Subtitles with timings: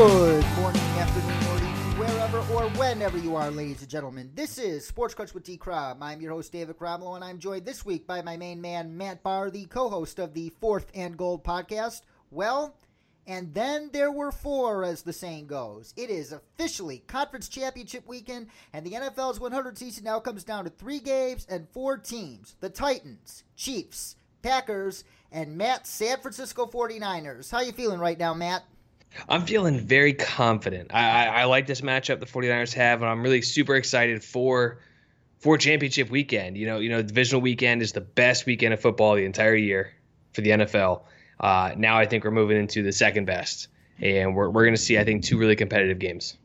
[0.00, 4.30] Good morning, afternoon, or evening, wherever or whenever you are, ladies and gentlemen.
[4.34, 5.58] This is Sports Crunch with D.
[5.58, 6.02] Crom.
[6.02, 9.22] I'm your host, David Cromwell, and I'm joined this week by my main man, Matt
[9.22, 12.00] Barr, the co host of the Fourth and Gold podcast.
[12.30, 12.78] Well,
[13.26, 15.92] and then there were four, as the saying goes.
[15.98, 20.70] It is officially conference championship weekend, and the NFL's 100 season now comes down to
[20.70, 27.50] three games and four teams the Titans, Chiefs, Packers, and Matt's San Francisco 49ers.
[27.50, 28.64] How you feeling right now, Matt?
[29.28, 30.92] I'm feeling very confident.
[30.94, 34.78] I, I, I, like this matchup the 49ers have, and I'm really super excited for
[35.38, 36.56] for championship weekend.
[36.56, 39.92] You know, you know, divisional weekend is the best weekend of football the entire year
[40.32, 41.02] for the NFL.
[41.38, 43.68] Uh, now I think we're moving into the second best,
[44.00, 46.36] and we're we're going to see I think two really competitive games.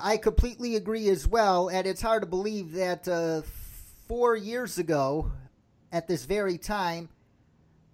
[0.00, 3.42] I completely agree as well, and it's hard to believe that uh,
[4.08, 5.30] four years ago,
[5.92, 7.10] at this very time,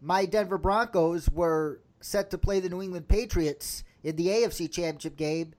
[0.00, 5.16] my Denver Broncos were set to play the New England Patriots in the AFC Championship
[5.16, 5.54] game,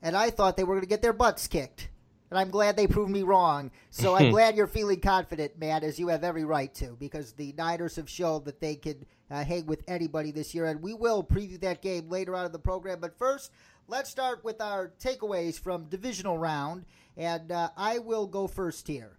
[0.00, 1.88] and I thought they were going to get their butts kicked.
[2.30, 3.72] And I'm glad they proved me wrong.
[3.90, 7.52] So I'm glad you're feeling confident, man, as you have every right to, because the
[7.58, 10.66] Niners have shown that they can uh, hang with anybody this year.
[10.66, 13.00] And we will preview that game later on in the program.
[13.00, 13.50] But first,
[13.88, 16.84] let's start with our takeaways from divisional round.
[17.16, 19.18] And uh, I will go first here.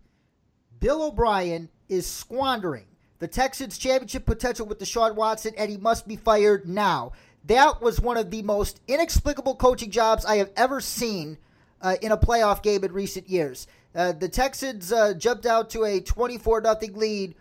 [0.80, 2.86] Bill O'Brien is squandering
[3.22, 7.12] the Texans' championship potential with Deshaun Watson, and he must be fired now.
[7.46, 11.38] That was one of the most inexplicable coaching jobs I have ever seen
[11.84, 13.68] uh, in a playoff game in recent years.
[13.94, 17.36] Uh, the Texans uh, jumped out to a 24 0 lead,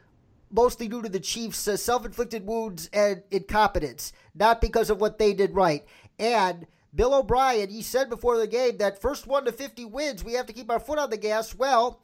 [0.51, 5.17] mostly due to the Chiefs' uh, self inflicted wounds and incompetence, not because of what
[5.17, 5.87] they did right.
[6.19, 10.35] And Bill O'Brien, he said before the game that first 1 to 50 wins, we
[10.35, 11.55] have to keep our foot on the gas.
[11.55, 12.03] Well,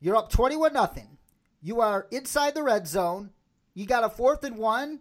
[0.00, 0.88] you're up 21 0.
[1.62, 3.30] You are inside the red zone.
[3.74, 5.00] You got a fourth and one,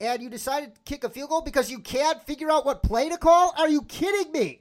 [0.00, 3.08] and you decided to kick a field goal because you can't figure out what play
[3.08, 3.54] to call?
[3.56, 4.60] Are you kidding me?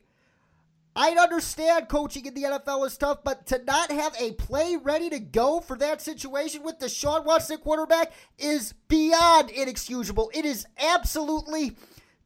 [0.96, 5.10] I understand coaching in the NFL is tough, but to not have a play ready
[5.10, 10.32] to go for that situation with Deshaun Watson quarterback is beyond inexcusable.
[10.36, 11.76] It is absolutely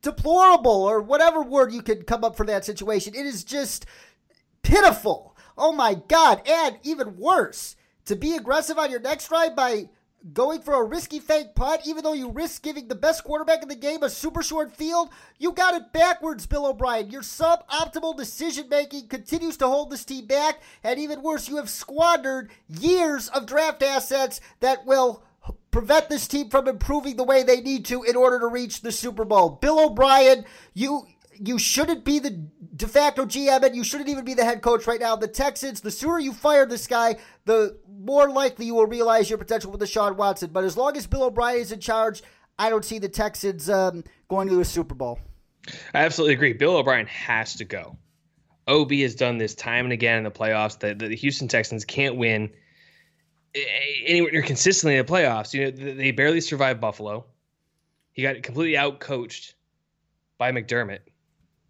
[0.02, 3.16] deplorable, or whatever word you could come up for that situation.
[3.16, 3.86] It is just
[4.64, 5.36] pitiful.
[5.58, 6.42] Oh my God.
[6.46, 7.77] And even worse,
[8.08, 9.90] to be aggressive on your next drive by
[10.34, 13.70] going for a risky fake punt, even though you risk giving the best quarterback in
[13.70, 17.10] the game a super short field, you got it backwards, Bill O'Brien.
[17.10, 21.70] Your suboptimal decision making continues to hold this team back, and even worse, you have
[21.70, 25.24] squandered years of draft assets that will
[25.72, 28.92] prevent this team from improving the way they need to in order to reach the
[28.92, 29.50] Super Bowl.
[29.50, 30.44] Bill O'Brien,
[30.74, 31.08] you
[31.40, 32.32] you shouldn't be the
[32.76, 35.16] de facto GM and you shouldn't even be the head coach right now.
[35.16, 39.40] The Texans, the sooner you fire this guy, the more likely you will realize your
[39.40, 40.52] potential with Deshaun Watson.
[40.52, 42.24] But as long as Bill O'Brien is in charge,
[42.60, 45.20] I don't see the Texans um, going to a Super Bowl.
[45.94, 46.54] I absolutely agree.
[46.54, 47.98] Bill O'Brien has to go.
[48.68, 50.80] OB has done this time and again in the playoffs.
[50.80, 52.52] The, the Houston Texans can't win
[54.06, 55.54] anywhere near consistently in the playoffs.
[55.54, 57.26] You know, they barely survived Buffalo.
[58.12, 59.56] He got completely out coached
[60.38, 61.00] by McDermott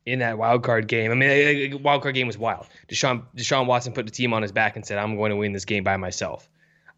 [0.07, 1.11] in that wild card game.
[1.11, 2.65] I mean, wild card game was wild.
[2.87, 5.51] Deshaun Deshaun Watson put the team on his back and said, "I'm going to win
[5.51, 6.49] this game by myself.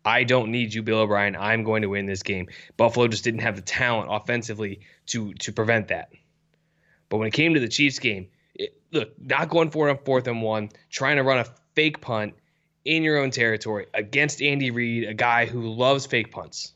[0.05, 1.35] I don't need you, Bill O'Brien.
[1.35, 5.51] I'm going to win this game." Buffalo just didn't have the talent offensively to to
[5.51, 6.09] prevent that.
[7.09, 9.97] But when it came to the Chiefs game, it, look, not going for it on
[10.05, 12.35] fourth and one, trying to run a fake punt
[12.85, 16.73] in your own territory against Andy Reid, a guy who loves fake punts.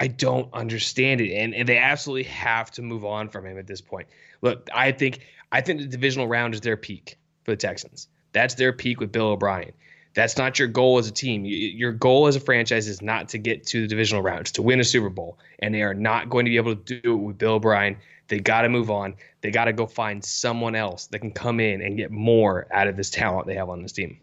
[0.00, 3.66] I don't understand it, and, and they absolutely have to move on from him at
[3.66, 4.08] this point.
[4.42, 5.20] Look, I think
[5.52, 8.08] I think the divisional round is their peak for the Texans.
[8.32, 9.72] That's their peak with Bill O'Brien.
[10.14, 11.44] That's not your goal as a team.
[11.44, 14.42] Your goal as a franchise is not to get to the divisional round.
[14.42, 17.00] It's to win a Super Bowl, and they are not going to be able to
[17.00, 17.96] do it with Bill O'Brien.
[18.28, 19.14] They got to move on.
[19.40, 22.86] They got to go find someone else that can come in and get more out
[22.86, 24.18] of this talent they have on this team.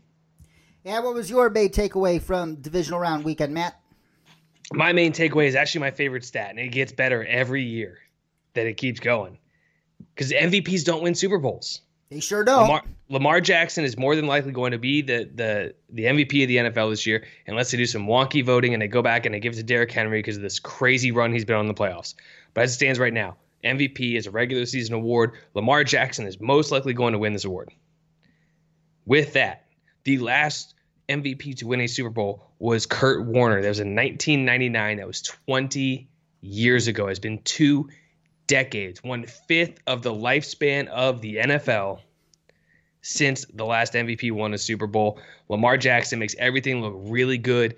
[0.84, 3.81] Yeah, what was your main takeaway from divisional round weekend, Matt?
[4.72, 8.00] My main takeaway is actually my favorite stat, and it gets better every year
[8.54, 9.38] that it keeps going
[10.16, 11.82] because MVPs don't win Super Bowls.
[12.10, 12.64] They sure don't.
[12.64, 16.48] Lamar, Lamar, Jackson is more than likely going to be the the the MVP of
[16.50, 19.34] the NFL this year, unless they do some wonky voting and they go back and
[19.34, 21.74] they give it to Derrick Henry because of this crazy run he's been on the
[21.74, 22.14] playoffs.
[22.54, 25.34] But as it stands right now, MVP is a regular season award.
[25.54, 27.72] Lamar Jackson is most likely going to win this award.
[29.06, 29.66] With that,
[30.04, 30.76] the last
[31.12, 33.62] MVP to win a Super Bowl was Kurt Warner.
[33.62, 34.98] That was in 1999.
[34.98, 36.08] That was 20
[36.42, 37.08] years ago.
[37.08, 37.90] It's been two
[38.48, 42.02] decades, one fifth of the lifespan of the NFL
[43.02, 45.20] since the last MVP won a Super Bowl.
[45.50, 47.76] Lamar Jackson makes everything look really good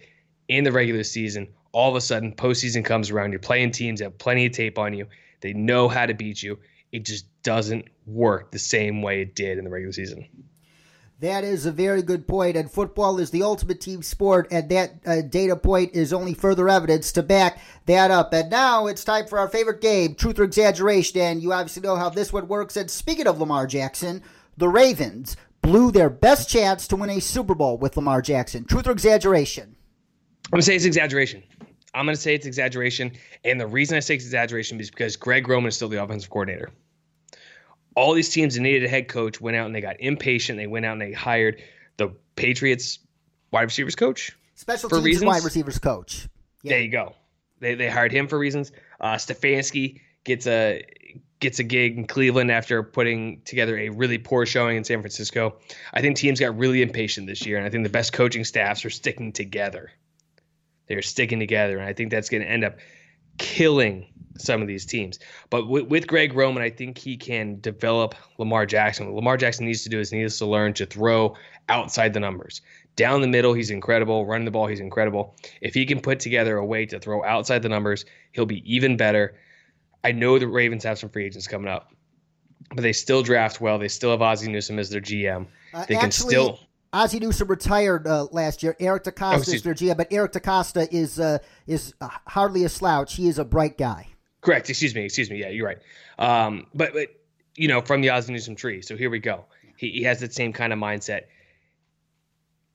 [0.47, 1.47] in the regular season.
[1.71, 3.31] All of a sudden, postseason comes around.
[3.31, 5.07] You're playing teams that have plenty of tape on you.
[5.41, 6.59] They know how to beat you.
[6.91, 10.27] It just doesn't work the same way it did in the regular season.
[11.19, 14.95] That is a very good point, and football is the ultimate team sport, and that
[15.05, 18.33] uh, data point is only further evidence to back that up.
[18.33, 21.95] And now it's time for our favorite game, Truth or Exaggeration, and you obviously know
[21.95, 22.75] how this one works.
[22.75, 24.21] And speaking of Lamar Jackson,
[24.57, 28.65] the Ravens blew their best chance to win a Super Bowl with Lamar Jackson.
[28.65, 29.75] Truth or exaggeration?
[30.45, 31.41] I'm going to say it's exaggeration.
[31.93, 33.13] I'm going to say it's exaggeration.
[33.45, 36.29] And the reason I say it's exaggeration is because Greg Roman is still the offensive
[36.29, 36.71] coordinator
[37.95, 40.57] all these teams that needed a head coach went out and they got impatient.
[40.57, 41.61] They went out and they hired
[41.97, 42.99] the Patriots
[43.51, 44.35] wide receivers coach.
[44.55, 45.25] Special for teams reasons.
[45.25, 46.27] wide receivers coach.
[46.61, 46.71] Yeah.
[46.71, 47.15] There you go.
[47.59, 48.71] They, they hired him for reasons.
[48.99, 50.83] Uh, Stefanski gets a
[51.39, 55.57] gets a gig in Cleveland after putting together a really poor showing in San Francisco.
[55.93, 58.85] I think teams got really impatient this year, and I think the best coaching staffs
[58.85, 59.91] are sticking together.
[60.87, 62.77] They're sticking together, and I think that's going to end up
[63.37, 64.07] killing
[64.37, 65.19] some of these teams.
[65.49, 69.07] But with, with, Greg Roman, I think he can develop Lamar Jackson.
[69.07, 71.35] What Lamar Jackson needs to do is he needs to learn to throw
[71.69, 72.61] outside the numbers.
[72.95, 74.25] Down the middle, he's incredible.
[74.25, 75.35] Running the ball, he's incredible.
[75.61, 78.97] If he can put together a way to throw outside the numbers, he'll be even
[78.97, 79.35] better.
[80.03, 81.91] I know the Ravens have some free agents coming up,
[82.75, 83.79] but they still draft well.
[83.79, 85.47] They still have Ozzie Newsome as their GM.
[85.73, 86.59] Uh, they can still.
[86.91, 88.75] Ozzie Newsome retired uh, last year.
[88.79, 91.95] Eric DeCosta oh, is their GM, but Eric DeCosta is uh, is
[92.27, 93.15] hardly a slouch.
[93.15, 94.12] He is a bright guy.
[94.43, 94.69] Correct.
[94.69, 95.05] Excuse me.
[95.05, 95.39] Excuse me.
[95.39, 95.79] Yeah, you're right.
[96.19, 97.09] Um, but but
[97.55, 98.81] you know, from the Ozzie Newsome tree.
[98.81, 99.45] So here we go.
[99.77, 101.23] He, he has that same kind of mindset.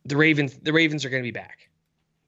[0.04, 1.68] The Ravens, the Ravens are going to be back.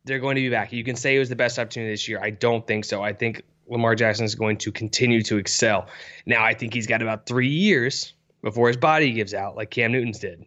[0.05, 0.73] They're going to be back.
[0.73, 2.21] You can say it was the best opportunity this year.
[2.23, 3.03] I don't think so.
[3.03, 5.87] I think Lamar Jackson is going to continue to excel.
[6.27, 8.13] Now, I think he's got about three years
[8.43, 10.45] before his body gives out, like Cam Newton's did.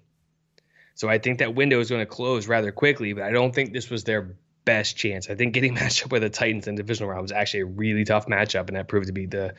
[0.95, 3.73] So I think that window is going to close rather quickly, but I don't think
[3.73, 5.29] this was their best chance.
[5.29, 7.65] I think getting matched up with the Titans in the divisional round was actually a
[7.65, 9.53] really tough matchup, and that proved to be the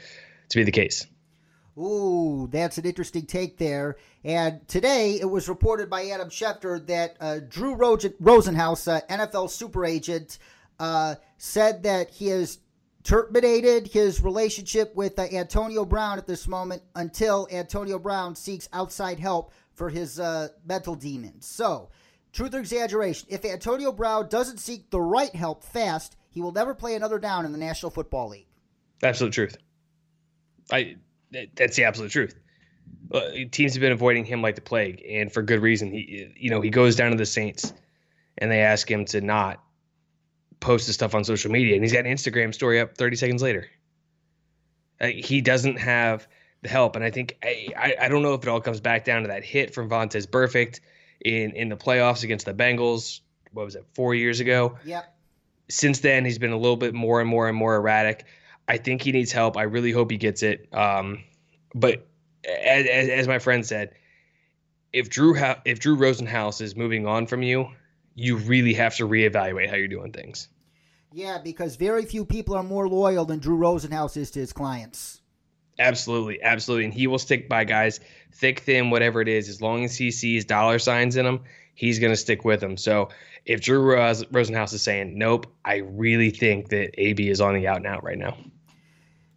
[0.51, 1.07] to be the case.
[1.77, 3.97] Ooh, that's an interesting take there.
[4.23, 9.85] And today it was reported by Adam Schefter that uh, Drew Rosenhaus, uh, NFL super
[9.85, 10.39] agent,
[10.79, 12.59] uh, said that he has
[13.03, 19.19] terminated his relationship with uh, Antonio Brown at this moment until Antonio Brown seeks outside
[19.19, 21.45] help for his uh, mental demons.
[21.47, 21.91] So
[22.35, 23.29] Truth or exaggeration?
[23.31, 27.47] If Antonio Brown doesn't seek the right help fast, he will never play another down
[27.47, 28.49] in the National Football League.
[29.05, 29.57] Absolute truth.
[30.73, 30.97] I
[31.57, 32.35] that's the absolute truth.
[33.13, 33.21] Uh,
[33.53, 35.93] teams have been avoiding him like the plague, and for good reason.
[35.93, 37.73] He, you know, he goes down to the Saints,
[38.37, 39.63] and they ask him to not
[40.59, 43.43] post the stuff on social media, and he's got an Instagram story up 30 seconds
[43.43, 43.69] later.
[45.01, 46.27] Uh, he doesn't have
[46.63, 49.05] the help, and I think I, I, I don't know if it all comes back
[49.05, 50.81] down to that hit from Vontaze Burfict
[51.25, 53.21] in in the playoffs against the Bengals.
[53.53, 53.85] What was it?
[53.95, 54.79] Four years ago.
[54.85, 55.05] Yep.
[55.69, 58.27] Since then, he's been a little bit more and more and more erratic.
[58.69, 59.57] I think he needs help.
[59.57, 60.69] I really hope he gets it.
[60.73, 61.25] Um,
[61.75, 62.07] but
[62.47, 63.95] as, as, my friend said,
[64.93, 67.69] if Drew ha- if Drew Rosenhaus is moving on from you,
[68.15, 70.49] you really have to reevaluate how you're doing things.
[71.13, 75.21] Yeah, because very few people are more loyal than Drew Rosenhaus is to his clients.
[75.79, 78.01] Absolutely, absolutely, and he will stick by guys,
[78.33, 79.49] thick, thin, whatever it is.
[79.49, 81.41] As long as he sees dollar signs in them,
[81.75, 82.77] he's going to stick with them.
[82.77, 83.09] So
[83.45, 87.79] if Drew Rosenhaus is saying nope, I really think that AB is on the out
[87.79, 88.37] and out right now.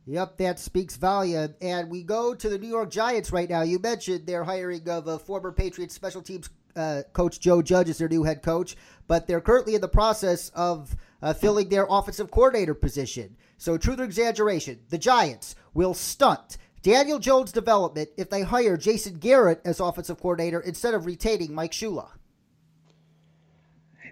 [0.06, 1.54] Yep, that speaks volume.
[1.60, 3.64] And we go to the New York Giants right now.
[3.64, 7.98] You mentioned their hiring of a former Patriots special teams uh, coach Joe Judge as
[7.98, 12.32] their new head coach, but they're currently in the process of uh, filling their offensive
[12.32, 13.36] coordinator position.
[13.58, 19.18] So, truth or exaggeration, the Giants will stunt Daniel Jones' development if they hire Jason
[19.18, 22.10] Garrett as offensive coordinator instead of retaining Mike Shula.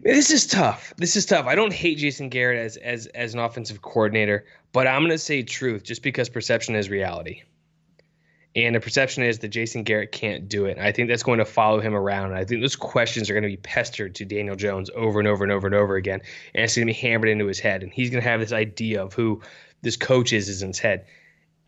[0.01, 0.93] This is tough.
[0.97, 1.47] This is tough.
[1.47, 5.17] I don't hate Jason Garrett as as as an offensive coordinator, but I'm going to
[5.17, 7.41] say truth just because perception is reality.
[8.55, 10.77] And the perception is that Jason Garrett can't do it.
[10.77, 12.33] I think that's going to follow him around.
[12.33, 15.43] I think those questions are going to be pestered to Daniel Jones over and over
[15.43, 16.21] and over and over again.
[16.53, 17.83] And it's going to be hammered into his head.
[17.83, 19.41] And he's going to have this idea of who
[19.81, 21.05] this coach is, is in his head.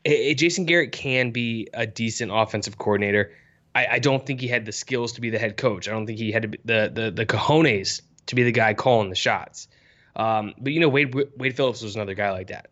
[0.06, 3.34] Jason Garrett can be a decent offensive coordinator.
[3.76, 5.90] I, I, don't think he had the skills to be the head coach.
[5.90, 9.16] I don't think he had the, the, the cojones to be the guy calling the
[9.16, 9.68] shots.
[10.16, 12.70] Um, but, you know, Wade, Wade Phillips was another guy like that.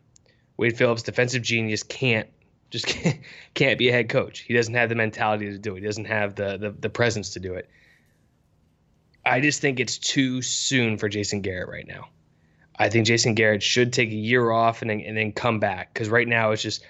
[0.56, 2.28] Wade Phillips, defensive genius, can't
[2.70, 3.18] just can't,
[3.54, 4.40] can't be a head coach.
[4.40, 5.80] He doesn't have the mentality to do it.
[5.80, 7.68] He doesn't have the, the the presence to do it.
[9.24, 12.08] I just think it's too soon for Jason Garrett right now.
[12.78, 15.92] I think Jason Garrett should take a year off and then and then come back
[15.92, 16.84] because right now it's just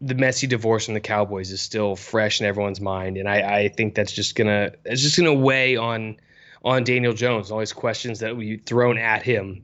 [0.00, 3.68] the messy divorce from the Cowboys is still fresh in everyone's mind, and I, I
[3.68, 6.16] think that's just gonna it's just gonna weigh on
[6.64, 9.62] on Daniel Jones all these questions that we thrown at him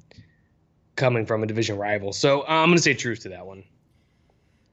[0.96, 2.12] coming from a division rival.
[2.12, 3.64] So uh, I'm gonna say truth to that one.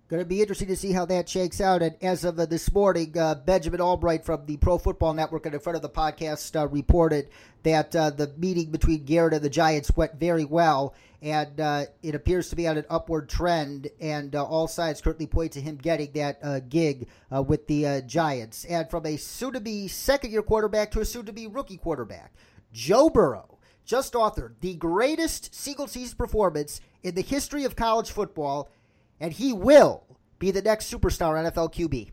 [0.10, 1.84] Going to be interesting to see how that shakes out.
[1.84, 5.54] And as of uh, this morning, uh, Benjamin Allbright from the Pro Football Network and
[5.54, 7.30] in front of the podcast uh, reported
[7.62, 12.16] that uh, the meeting between Garrett and the Giants went very well, and uh, it
[12.16, 13.88] appears to be on an upward trend.
[14.02, 18.66] And uh, all sides currently point to him getting that gig with the Giants.
[18.66, 22.34] And from a soon-to-be second-year quarterback to a soon-to-be rookie quarterback,
[22.74, 28.72] Joe Burrow just authored the greatest single season performance in the history of college football
[29.20, 30.04] and he will
[30.40, 32.12] be the next superstar NFL QB.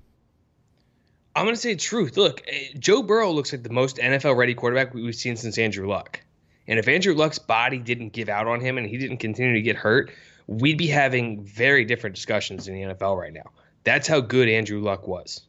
[1.34, 2.16] I'm going to say truth.
[2.16, 5.86] Look, eh, Joe Burrow looks like the most NFL ready quarterback we've seen since Andrew
[5.86, 6.20] Luck.
[6.66, 9.62] And if Andrew Luck's body didn't give out on him and he didn't continue to
[9.62, 10.10] get hurt,
[10.46, 13.50] we'd be having very different discussions in the NFL right now.
[13.84, 15.42] That's how good Andrew Luck was.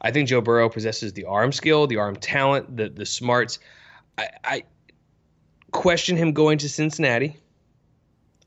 [0.00, 3.58] I think Joe Burrow possesses the arm skill, the arm talent, the the smarts.
[4.16, 4.62] I, I
[5.72, 7.36] question him going to Cincinnati.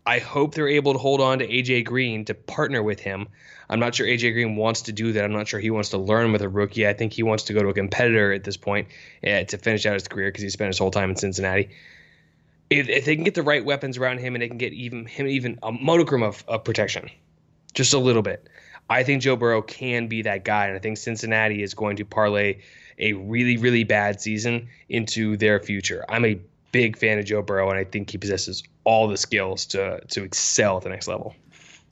[0.09, 3.27] I hope they're able to hold on to AJ Green to partner with him.
[3.69, 5.23] I'm not sure AJ Green wants to do that.
[5.23, 6.87] I'm not sure he wants to learn with a rookie.
[6.87, 8.87] I think he wants to go to a competitor at this point
[9.23, 11.69] uh, to finish out his career because he spent his whole time in Cincinnati.
[12.71, 15.05] If, if, they can get the right weapons around him and they can get even
[15.05, 17.11] him even a modicum of, of protection,
[17.75, 18.49] just a little bit,
[18.89, 20.65] I think Joe Burrow can be that guy.
[20.65, 22.61] And I think Cincinnati is going to parlay
[22.97, 26.03] a really really bad season into their future.
[26.09, 26.39] I'm a
[26.71, 30.23] big fan of Joe Burrow, and I think he possesses all the skills to to
[30.23, 31.35] excel at the next level.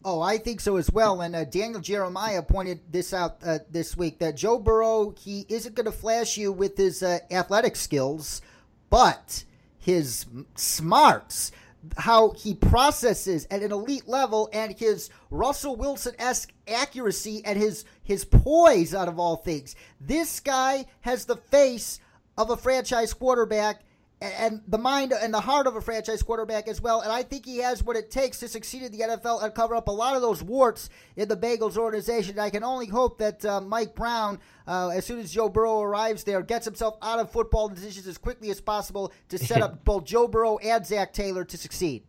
[0.03, 1.21] Oh, I think so as well.
[1.21, 5.75] And uh, Daniel Jeremiah pointed this out uh, this week that Joe Burrow he isn't
[5.75, 8.41] going to flash you with his uh, athletic skills,
[8.89, 9.43] but
[9.77, 10.25] his
[10.55, 11.51] smarts,
[11.97, 17.85] how he processes at an elite level, and his Russell Wilson esque accuracy and his
[18.01, 19.75] his poise out of all things.
[20.01, 21.99] This guy has the face
[22.39, 23.83] of a franchise quarterback
[24.19, 27.01] and the mind and the heart of a franchise quarterback as well.
[27.01, 29.75] And I think he has what it takes to succeed in the NFL and cover
[29.75, 32.39] up a lot of those warts in the Bengals organization.
[32.39, 36.23] I can only hope that uh, Mike Brown, uh, as soon as Joe Burrow arrives
[36.23, 40.05] there, gets himself out of football decisions as quickly as possible to set up both
[40.05, 42.03] Joe Burrow and Zac Taylor to succeed.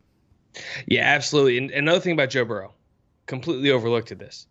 [0.87, 1.59] Yeah, absolutely.
[1.59, 2.73] And another thing about Joe Burrow,
[3.27, 4.47] completely overlooked at this.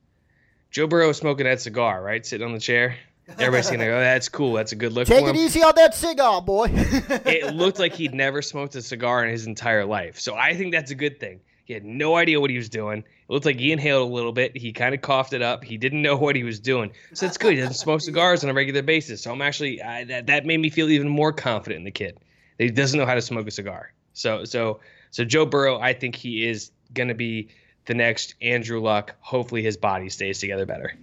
[0.70, 2.24] Joe Burrow smoking that cigar, right?
[2.24, 2.96] Sitting on the chair.
[3.28, 4.54] Everybody's gonna oh, go, that's cool.
[4.54, 5.06] That's a good look.
[5.06, 6.68] Take it easy on that cigar, boy.
[6.72, 10.18] it looked like he'd never smoked a cigar in his entire life.
[10.18, 11.40] So I think that's a good thing.
[11.64, 13.00] He had no idea what he was doing.
[13.00, 14.56] It looked like he inhaled a little bit.
[14.56, 15.62] He kind of coughed it up.
[15.62, 16.92] He didn't know what he was doing.
[17.12, 17.52] So it's good.
[17.52, 19.20] He doesn't smoke cigars on a regular basis.
[19.22, 22.18] So I'm actually I, that that made me feel even more confident in the kid.
[22.56, 23.92] He doesn't know how to smoke a cigar.
[24.14, 24.80] So so
[25.10, 27.48] so Joe Burrow, I think he is going to be
[27.84, 29.14] the next Andrew Luck.
[29.20, 30.94] Hopefully his body stays together better.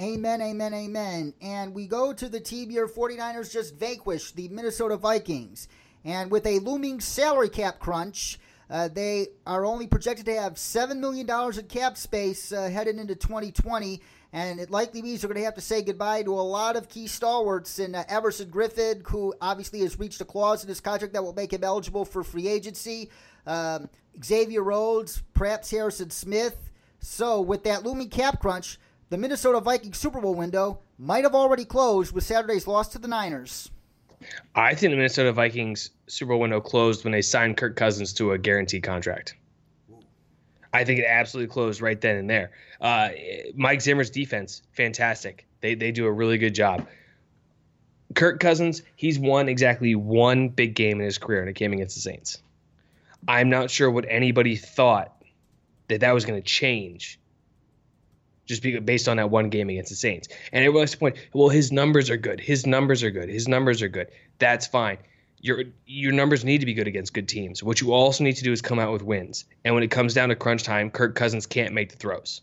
[0.00, 1.34] Amen, amen, amen.
[1.42, 5.68] And we go to the team your 49ers just vanquished the Minnesota Vikings.
[6.02, 8.38] And with a looming salary cap crunch,
[8.70, 13.14] uh, they are only projected to have $7 million in cap space uh, headed into
[13.14, 14.00] 2020.
[14.32, 16.88] And it likely means they're going to have to say goodbye to a lot of
[16.88, 21.12] key stalwarts in uh, Everson Griffen, who obviously has reached a clause in his contract
[21.12, 23.10] that will make him eligible for free agency.
[23.46, 23.90] Um,
[24.24, 26.70] Xavier Rhodes, perhaps Harrison Smith.
[27.00, 28.78] So, with that looming cap crunch,
[29.12, 33.06] the Minnesota Vikings Super Bowl window might have already closed with Saturday's loss to the
[33.06, 33.70] Niners.
[34.54, 38.32] I think the Minnesota Vikings Super Bowl window closed when they signed Kirk Cousins to
[38.32, 39.36] a guaranteed contract.
[40.72, 42.52] I think it absolutely closed right then and there.
[42.80, 43.10] Uh,
[43.54, 45.46] Mike Zimmer's defense, fantastic.
[45.60, 46.88] They they do a really good job.
[48.14, 51.96] Kirk Cousins, he's won exactly one big game in his career, and it came against
[51.96, 52.42] the Saints.
[53.28, 55.22] I'm not sure what anybody thought
[55.88, 57.18] that that was going to change
[58.46, 60.28] just based on that one game against the Saints.
[60.52, 62.40] And everyone to point, well, his numbers are good.
[62.40, 63.28] His numbers are good.
[63.28, 64.08] His numbers are good.
[64.38, 64.98] That's fine.
[65.40, 67.62] Your your numbers need to be good against good teams.
[67.62, 69.44] What you also need to do is come out with wins.
[69.64, 72.40] And when it comes down to crunch time, Kirk Cousins can't make the throws.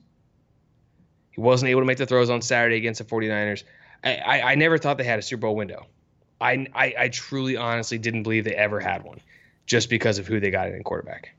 [1.32, 3.64] He wasn't able to make the throws on Saturday against the 49ers.
[4.04, 5.86] I, I, I never thought they had a Super Bowl window.
[6.42, 9.20] I, I, I truly, honestly didn't believe they ever had one
[9.66, 11.34] just because of who they got in quarterback.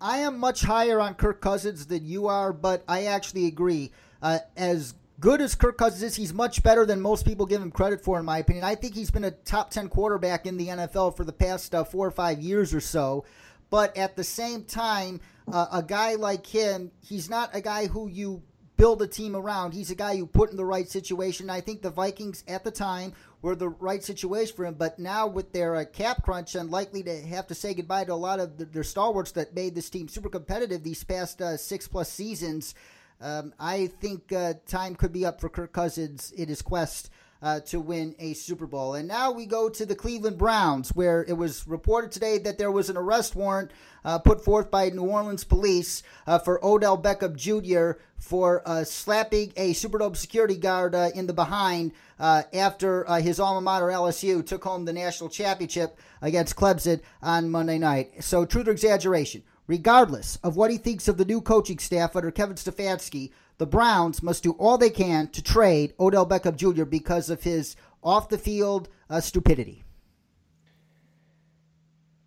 [0.00, 3.92] I am much higher on Kirk Cousins than you are, but I actually agree.
[4.22, 7.70] Uh, as good as Kirk Cousins is, he's much better than most people give him
[7.70, 8.64] credit for, in my opinion.
[8.64, 11.84] I think he's been a top 10 quarterback in the NFL for the past uh,
[11.84, 13.24] four or five years or so.
[13.68, 15.20] But at the same time,
[15.52, 18.42] uh, a guy like him, he's not a guy who you
[18.80, 19.74] build a team around.
[19.74, 21.50] He's a guy you put in the right situation.
[21.50, 24.72] I think the Vikings at the time were the right situation for him.
[24.72, 28.14] But now with their uh, cap crunch and likely to have to say goodbye to
[28.14, 31.58] a lot of the, their stalwarts that made this team super competitive these past uh,
[31.58, 32.74] six plus seasons,
[33.20, 37.10] um, I think uh, time could be up for Kirk Cousins in his quest
[37.42, 38.94] uh, to win a Super Bowl.
[38.94, 42.70] And now we go to the Cleveland Browns, where it was reported today that there
[42.70, 43.70] was an arrest warrant
[44.04, 48.00] uh, put forth by New Orleans police uh, for Odell Beckham Jr.
[48.18, 53.60] for uh, slapping a Superdome security guard uh, in the behind uh, after his alma
[53.60, 58.22] mater LSU took home the national championship against Clemson on Monday night.
[58.22, 59.42] So, truth or exaggeration?
[59.66, 63.30] Regardless of what he thinks of the new coaching staff under Kevin Stefanski,
[63.60, 66.84] the Browns must do all they can to trade Odell Beckham Jr.
[66.84, 69.84] because of his off the field uh, stupidity.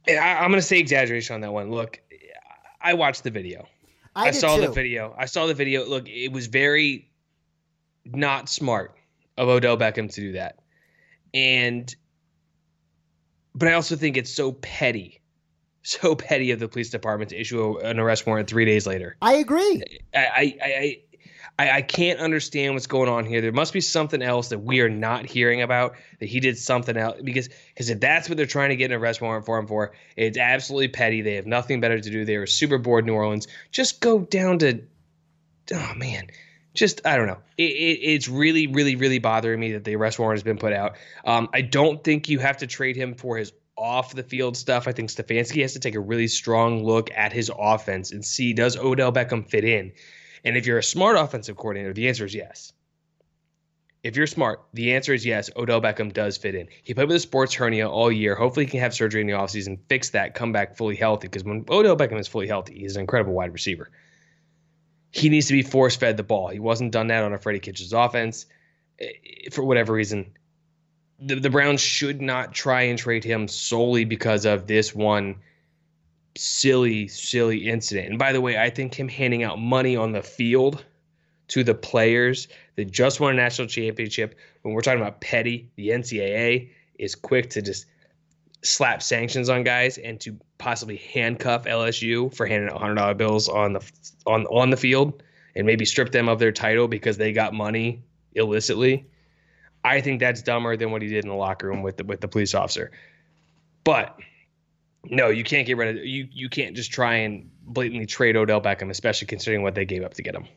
[0.08, 1.72] I, am going to say exaggeration on that one.
[1.72, 2.00] Look,
[2.80, 3.68] I watched the video.
[4.16, 4.62] I, I saw too.
[4.62, 5.16] the video.
[5.18, 5.86] I saw the video.
[5.86, 7.10] Look, it was very
[8.06, 8.94] not smart
[9.36, 10.60] of Odell Beckham to do that.
[11.34, 11.96] And,
[13.56, 15.20] but I also think it's so petty
[15.84, 19.18] so petty of the police department to issue an arrest warrant three days later.
[19.22, 19.84] I agree.
[20.16, 21.02] I, I, I,
[21.60, 23.40] I can't understand what's going on here.
[23.40, 25.96] There must be something else that we are not hearing about.
[26.20, 28.98] That he did something else because because if that's what they're trying to get an
[29.00, 31.22] arrest warrant for him for, it's absolutely petty.
[31.22, 32.26] They have nothing better to do.
[32.26, 33.06] They are super bored.
[33.06, 33.48] New Orleans.
[33.72, 34.82] Just go down to.
[35.72, 36.28] Oh man,
[36.74, 37.40] just I don't know.
[37.58, 40.74] It, it, it's really, really, really bothering me that the arrest warrant has been put
[40.74, 40.96] out.
[41.24, 44.88] Um, I don't think you have to trade him for his off the field stuff.
[44.88, 48.54] I think Stefanski has to take a really strong look at his offense and see
[48.54, 49.92] does Odell Beckham fit in.
[50.44, 52.74] And if you're a smart offensive coordinator, the answer is yes.
[54.04, 55.50] If you're smart, the answer is yes.
[55.56, 56.68] Odell Beckham does fit in.
[56.84, 58.36] He played with a sports hernia all year.
[58.36, 61.28] Hopefully, he can have surgery in the offseason, fix that, come back fully healthy.
[61.28, 63.90] Because when Odell Beckham is fully healthy, he's an incredible wide receiver.
[65.12, 66.50] He needs to be force fed the ball.
[66.50, 68.46] He wasn't done that on a Freddie Kitchens offense
[69.00, 69.12] eh,
[69.52, 70.34] for whatever reason
[71.26, 75.38] the, the Browns should not try and trade him solely because of this one
[76.36, 78.10] silly, silly incident.
[78.10, 80.84] And by the way, I think him handing out money on the field
[81.50, 85.90] to the players that just won a national championship, when we're talking about petty, the
[85.90, 87.86] NCAA is quick to just
[88.63, 93.50] slap sanctions on guys and to possibly handcuff LSU for handing out hundred dollar bills
[93.50, 93.92] on the
[94.25, 95.22] on on the field
[95.56, 98.02] and maybe strip them of their title because they got money
[98.36, 99.06] illicitly.
[99.84, 102.22] I think that's dumber than what he did in the locker room with the, with
[102.22, 102.91] the police officer.
[103.84, 104.17] But
[105.06, 106.28] no, you can't get rid of you.
[106.32, 110.13] You can't just try and blatantly trade Odell Beckham, especially considering what they gave up
[110.16, 110.48] to get him.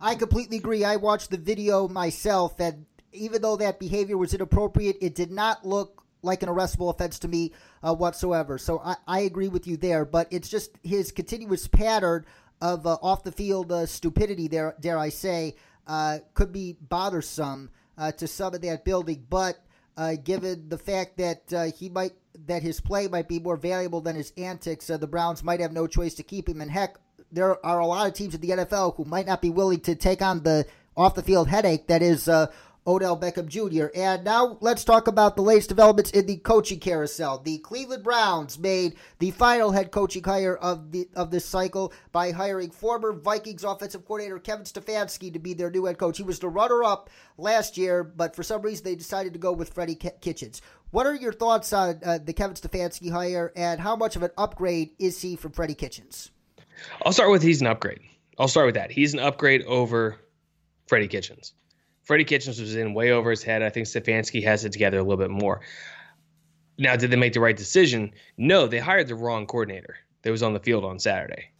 [0.00, 0.84] I completely agree.
[0.84, 5.66] I watched the video myself, and even though that behavior was inappropriate, it did not
[5.66, 8.58] look like an arrestable offense to me uh, whatsoever.
[8.58, 10.04] So I, I, agree with you there.
[10.04, 12.24] But it's just his continuous pattern
[12.60, 14.46] of uh, off the field uh, stupidity.
[14.46, 19.26] There, dare I say, uh, could be bothersome uh, to some of that building.
[19.28, 19.58] But
[19.96, 22.14] uh, given the fact that he might
[22.46, 25.72] that his play might be more valuable than his antics, uh, the Browns might have
[25.72, 26.60] no choice to keep him.
[26.60, 26.96] And heck,
[27.30, 29.94] there are a lot of teams in the NFL who might not be willing to
[29.94, 32.46] take on the off the field headache that is uh,
[32.86, 33.86] Odell Beckham Jr.
[33.94, 37.38] And now let's talk about the latest developments in the coaching carousel.
[37.38, 42.32] The Cleveland Browns made the final head coaching hire of the of this cycle by
[42.32, 46.16] hiring former Vikings offensive coordinator Kevin Stefanski to be their new head coach.
[46.16, 49.72] He was the runner-up last year, but for some reason they decided to go with
[49.72, 50.60] Freddie Kitchens.
[50.90, 54.30] What are your thoughts on uh, the Kevin Stefanski hire, and how much of an
[54.36, 56.30] upgrade is he from Freddie Kitchens?
[57.04, 58.00] I'll start with he's an upgrade.
[58.38, 58.90] I'll start with that.
[58.90, 60.16] He's an upgrade over
[60.86, 61.54] Freddie Kitchens.
[62.02, 63.62] Freddie Kitchens was in way over his head.
[63.62, 65.60] I think Stefanski has it together a little bit more.
[66.78, 68.12] Now, did they make the right decision?
[68.36, 71.50] No, they hired the wrong coordinator that was on the field on Saturday.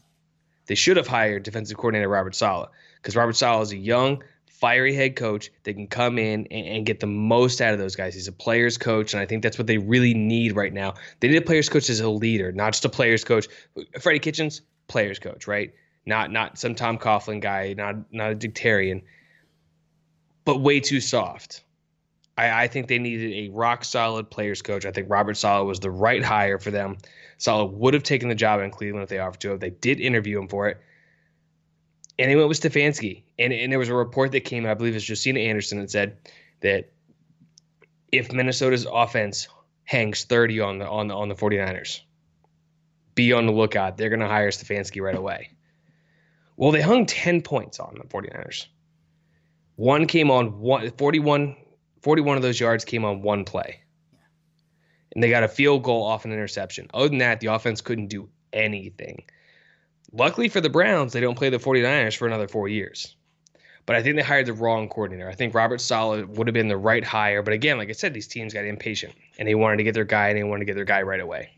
[0.66, 4.94] They should have hired defensive coordinator Robert Saleh because Robert Saleh is a young, fiery
[4.94, 8.14] head coach that can come in and, and, get the most out of those guys.
[8.14, 10.94] He's a player's coach, and I think that's what they really need right now.
[11.18, 13.48] They need a player's coach as a leader, not just a player's coach.
[14.00, 15.74] Freddie Kitchens, player's coach, right?
[16.06, 19.02] Not not some Tom Coughlin guy, not not a dictarian
[20.44, 21.62] but way too soft.
[22.36, 24.86] I, I, think they needed a rock solid players coach.
[24.86, 26.96] I think Robert Saleh was the right hire for them.
[27.38, 29.58] Saleh would have taken the job in Cleveland if they offered to him.
[29.58, 30.80] They did interview him for it.
[32.18, 33.24] And they went with Stefanski.
[33.38, 35.90] And, and there was a report that came, I believe it was Josina Anderson, that
[35.90, 36.16] said
[36.60, 36.92] that
[38.10, 39.48] if Minnesota's offense
[39.84, 42.00] hangs 30 on the on the on the 49ers,
[43.14, 43.96] be on the lookout.
[43.96, 45.50] They're gonna hire Stefanski right away.
[46.56, 48.66] Well, they hung 10 points on the 49ers.
[49.76, 51.56] One came on one, 41,
[52.02, 53.80] 41 of those yards came on one play.
[55.14, 56.88] And they got a field goal off an interception.
[56.94, 59.24] Other than that, the offense couldn't do anything.
[60.12, 63.14] Luckily for the Browns, they don't play the 49ers for another four years.
[63.84, 65.28] But I think they hired the wrong coordinator.
[65.28, 67.42] I think Robert Saleh would have been the right hire.
[67.42, 70.04] But again, like I said, these teams got impatient and they wanted to get their
[70.04, 71.50] guy and they wanted to get their guy right away.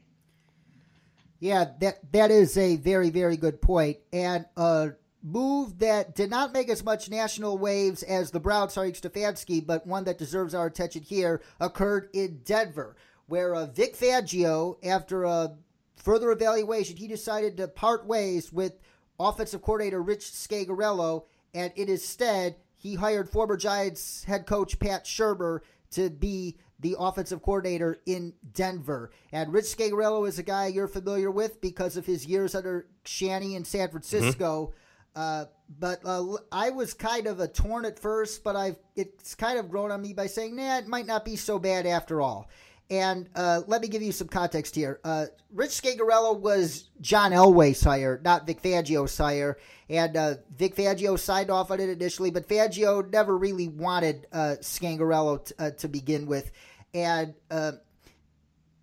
[1.40, 3.98] Yeah, that that is a very very good point.
[4.12, 4.90] And uh,
[5.24, 9.86] move that did not make as much national waves as the Brown starting Stefanski, but
[9.86, 12.94] one that deserves our attention here occurred in Denver,
[13.26, 15.54] where uh, Vic Fangio, after a
[15.96, 18.78] further evaluation, he decided to part ways with
[19.18, 25.06] offensive coordinator Rich Scangarello, and in his stead, he hired former Giants head coach Pat
[25.06, 25.60] Shurmur
[25.92, 29.10] to be the offensive coordinator in Denver.
[29.32, 33.54] And Rich Scangarello is a guy you're familiar with because of his years under Shanny
[33.54, 34.66] in San Francisco.
[34.66, 34.78] Mm-hmm.
[35.16, 35.44] Uh,
[35.78, 39.70] but uh, I was kind of a torn at first, but I've it's kind of
[39.70, 42.48] grown on me by saying, nah, it might not be so bad after all.
[42.90, 45.00] And uh, let me give you some context here.
[45.04, 49.56] Uh, Rich Scangarello was John Elway's sire, not Vic Fangio's sire.
[49.88, 55.46] And uh, Vic Fangio signed off on it initially, but Fangio never really wanted Scangarello
[55.46, 56.50] t- to begin with.
[56.92, 57.34] And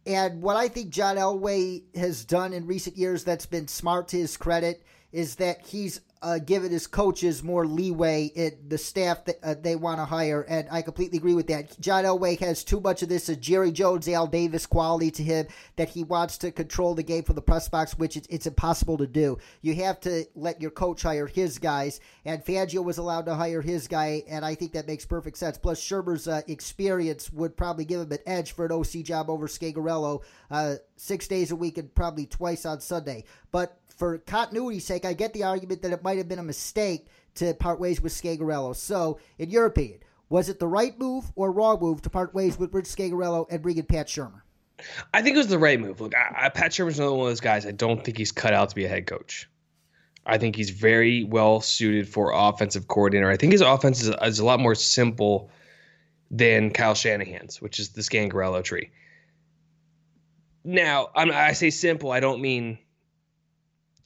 [0.06, 4.18] and what I think John Elway has done in recent years that's been smart to
[4.18, 9.38] his credit is that he's uh, given his coaches more leeway in the staff that
[9.44, 11.80] uh, they want to hire, and I completely agree with that.
[11.80, 15.48] John Elway has too much of this a Jerry Jones, Al Davis quality to him
[15.78, 18.98] that he wants to control the game from the press box, which it's, it's impossible
[19.00, 19.40] to do.
[19.62, 23.62] You have to let your coach hire his guys, and Fangio was allowed to hire
[23.62, 25.58] his guy, and I think that makes perfect sense.
[25.58, 29.48] Plus, Shurmur's uh, experience would probably give him an edge for an OC job over
[29.48, 30.22] Scangarello,
[30.52, 33.24] uh, six days a week and probably twice on Sunday.
[33.52, 37.06] But for continuity's sake, I get the argument that it might have been a mistake
[37.36, 38.76] to part ways with Scangarello.
[38.76, 42.58] So, in your opinion, was it the right move or wrong move to part ways
[42.58, 44.42] with Rich Scangarello and bring in Pat Shurmur?
[45.14, 46.02] I think it was the right move.
[46.02, 47.68] Look, I, I, Pat Shurmur's another one of those guys.
[47.68, 49.48] I don't think he's cut out to be a head coach.
[50.26, 53.30] I think he's very well suited for offensive coordinator.
[53.30, 55.52] I think his offense is, is a lot more simple
[56.32, 58.90] than Kyle Shanahan's, which is the Scangarello tree.
[60.64, 62.12] Now, I'm, I say simple.
[62.12, 62.80] I don't mean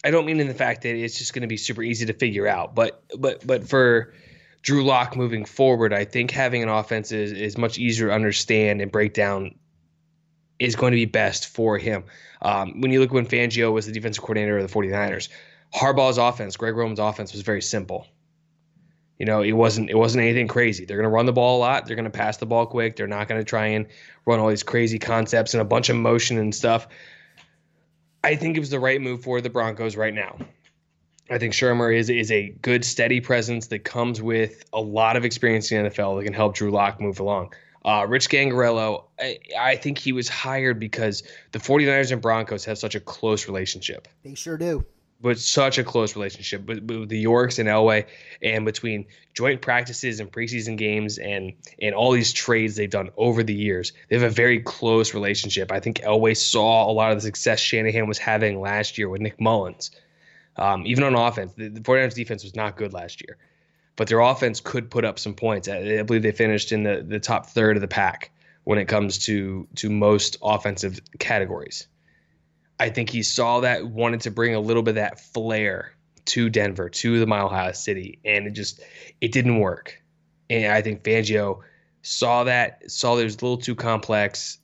[0.05, 2.13] I don't mean in the fact that it's just going to be super easy to
[2.13, 4.13] figure out, but but but for
[4.61, 8.81] Drew Lock moving forward, I think having an offense is, is much easier to understand
[8.81, 9.55] and break down
[10.59, 12.03] is going to be best for him.
[12.43, 15.29] Um, when you look when Fangio was the defensive coordinator of the 49ers,
[15.73, 18.05] Harbaugh's offense, Greg Roman's offense was very simple.
[19.17, 20.85] You know, it wasn't it wasn't anything crazy.
[20.85, 21.87] They're going to run the ball a lot.
[21.87, 22.95] They're going to pass the ball quick.
[22.95, 23.87] They're not going to try and
[24.27, 26.87] run all these crazy concepts and a bunch of motion and stuff.
[28.25, 30.37] I think it was the right move for the Broncos right now.
[31.29, 35.25] I think Shurmur is is a good steady presence that comes with a lot of
[35.25, 37.53] experience in the NFL that can help Drew Lock move along.
[37.83, 42.79] Uh, Rich Scangarello, I, I, think he was hired because the 49ers and Broncos have
[42.79, 44.07] such a close relationship.
[44.23, 44.83] They sure do
[45.25, 48.05] but such a close relationship with, with, the Yorks and Elway,
[48.43, 53.41] and between joint practices and preseason games and and all these trades they've done over
[53.41, 55.71] the years, they have a very close relationship.
[55.71, 59.19] I think Elway saw a lot of the success Shanahan was having last year with
[59.19, 59.89] Nick Mullens,
[60.57, 63.37] Um, even on offense, the, the 49ers defense was not good last year,
[63.95, 65.67] but their offense could put up some points.
[65.67, 68.29] I, I believe they finished in the, the top third of the pack
[68.65, 71.87] when it comes to to most offensive categories.
[72.79, 75.93] I think he saw that, wanted to bring a little bit of that flair
[76.25, 78.81] to Denver, to the Mile High City, and it just
[79.21, 80.01] it didn't work.
[80.49, 81.61] And I think Fangio
[82.01, 84.57] saw that, saw that it was a little too complex,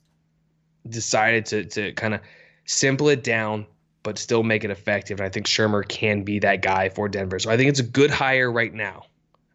[0.88, 2.20] decided to to kind of
[2.64, 3.66] simple it down,
[4.02, 5.20] but still make it effective.
[5.20, 7.38] And I think Shurmur can be that guy for Denver.
[7.38, 9.04] So I think it's a good hire right now.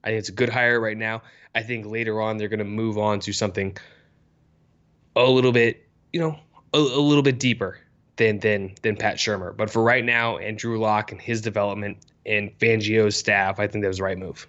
[0.03, 1.21] I think it's a good hire right now.
[1.53, 3.77] I think later on they're going to move on to something
[5.15, 6.39] a little bit, you know,
[6.73, 7.79] a, a little bit deeper
[8.17, 9.55] than than than Pat Shurmur.
[9.55, 13.83] But for right now, and Drew Lock and his development and Fangio's staff, I think
[13.83, 14.47] that was the right move.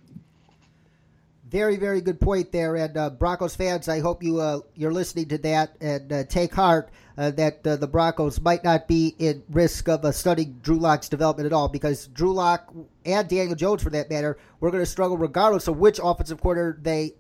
[1.48, 2.76] Very, very good point there.
[2.76, 6.54] And uh, Broncos fans, I hope you uh, you're listening to that and uh, take
[6.54, 10.78] heart uh, that uh, the Broncos might not be in risk of uh, studying Drew
[10.78, 12.70] Lock's development at all, because Drew Lock
[13.06, 16.78] and Daniel Jones, for that matter, we're going to struggle regardless of which offensive quarter
[16.82, 17.14] they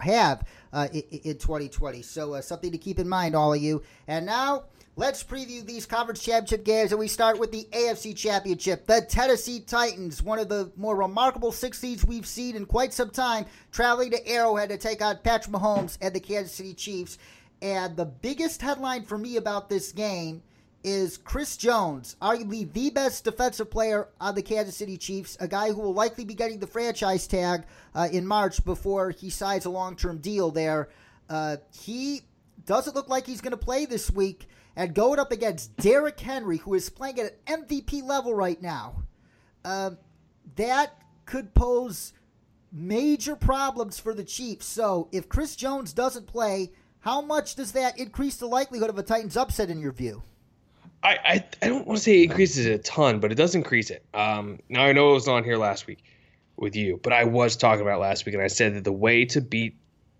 [0.00, 0.44] have
[0.92, 2.02] in, in 2020.
[2.02, 3.82] So something to keep in mind, all of you.
[4.08, 4.64] And now
[4.98, 8.84] Let's preview these conference championship games, and we start with the AFC Championship.
[8.84, 13.10] The Tennessee Titans, one of the more remarkable six seeds we've seen in quite some
[13.10, 17.16] time, traveling to Arrowhead to take on Patrick Mahomes and the Kansas City Chiefs.
[17.62, 20.42] And the biggest headline for me about this game
[20.82, 25.68] is Chris Jones, arguably the best defensive player on the Kansas City Chiefs, a guy
[25.70, 27.62] who will likely be getting the franchise tag
[27.94, 30.88] uh, in March before he signs a long term deal there.
[31.30, 32.22] Uh, he
[32.66, 36.58] doesn't look like he's going to play this week and going up against Derrick Henry,
[36.58, 39.02] who is playing at an MVP level right now,
[39.64, 39.98] um,
[40.54, 42.12] that could pose
[42.72, 44.66] major problems for the Chiefs.
[44.66, 49.02] So if Chris Jones doesn't play, how much does that increase the likelihood of a
[49.02, 50.22] Titans upset in your view?
[51.02, 53.56] I, I, I don't want to say it increases it a ton, but it does
[53.56, 54.04] increase it.
[54.14, 56.04] Um, now I know it was on here last week
[56.56, 59.24] with you, but I was talking about last week, and I said that the way
[59.24, 59.76] to beat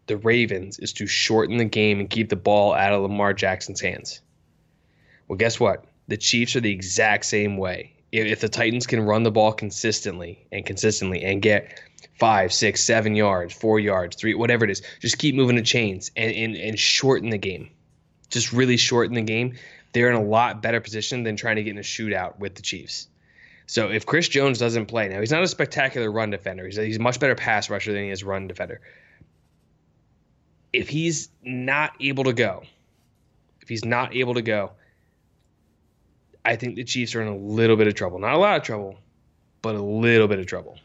[0.09, 3.81] the Ravens is to shorten the game and keep the ball out of Lamar Jackson's
[3.81, 4.21] hands.
[5.29, 5.85] Well, guess what?
[6.09, 7.93] The Chiefs are the exact same way.
[8.11, 11.81] If, if the Titans can run the ball consistently and consistently and get
[12.19, 16.11] five, six, seven yards, four yards, three, whatever it is, just keep moving the chains
[16.17, 17.69] and, and, and shorten the game.
[18.31, 19.57] Just really shorten the game.
[19.93, 22.63] They're in a lot better position than trying to get in a shootout with the
[22.63, 23.09] Chiefs.
[23.67, 26.65] So if Chris Jones doesn't play now, he's not a spectacular run defender.
[26.65, 28.81] He's a, he's a much better pass rusher than he is run defender.
[30.73, 32.63] If he's not able to go,
[33.61, 34.73] if he's not able to go,
[36.49, 38.19] I think the Chiefs are in a little bit of trouble.
[38.19, 38.99] Not a lot of trouble,
[39.61, 40.79] but a little bit of trouble.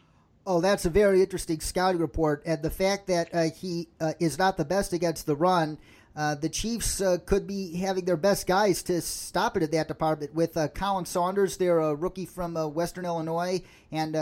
[0.46, 4.36] Oh, that's a very interesting scouting report, and the fact that uh, he uh, is
[4.36, 5.78] not the best against the run.
[6.14, 9.88] Uh, the Chiefs uh, could be having their best guys to stop it at that
[9.88, 14.14] department with uh, Khalen Saunders, their uh, rookie from Western Illinois, and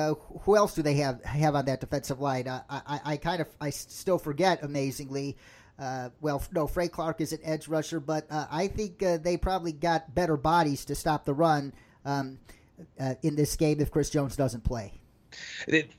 [0.42, 2.46] who else do they have have on that defensive line?
[2.46, 5.36] I, I, I kind of I still forget amazingly.
[6.20, 10.36] Well, no, Frank Clark is an edge rusher, but I think they probably got better
[10.36, 11.72] bodies to stop the run
[12.04, 12.38] um,
[13.22, 14.92] in this game if Chris Jones doesn't play.
[15.66, 15.90] It,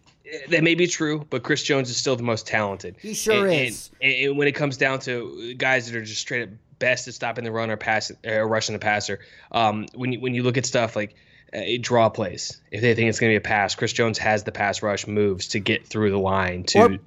[0.49, 2.95] that may be true, but Chris Jones is still the most talented.
[2.99, 3.91] He sure and, is.
[4.01, 7.13] And, and, when it comes down to guys that are just straight up best at
[7.13, 9.19] stopping the run or pass or rushing the passer,
[9.51, 11.15] um, when you, when you look at stuff like
[11.53, 14.43] uh, draw plays, if they think it's going to be a pass, Chris Jones has
[14.43, 16.79] the pass rush moves to get through the line to.
[16.79, 16.97] Or,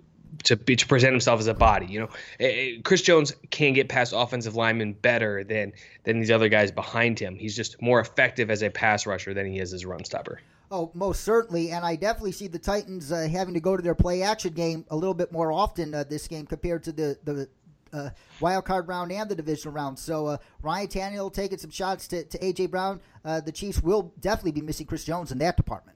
[0.45, 4.13] to, be, to present himself as a body, you know, Chris Jones can get past
[4.17, 5.73] offensive linemen better than
[6.05, 7.37] than these other guys behind him.
[7.37, 10.41] He's just more effective as a pass rusher than he is as a run stopper.
[10.71, 13.95] Oh, most certainly, and I definitely see the Titans uh, having to go to their
[13.95, 17.49] play action game a little bit more often uh, this game compared to the the
[17.93, 19.99] uh, wild card round and the divisional round.
[19.99, 23.01] So uh, Ryan Tannehill taking some shots to, to AJ Brown.
[23.25, 25.96] Uh, the Chiefs will definitely be missing Chris Jones in that department.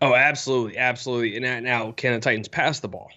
[0.00, 1.36] Oh, absolutely, absolutely.
[1.36, 3.10] And now, can the Titans pass the ball?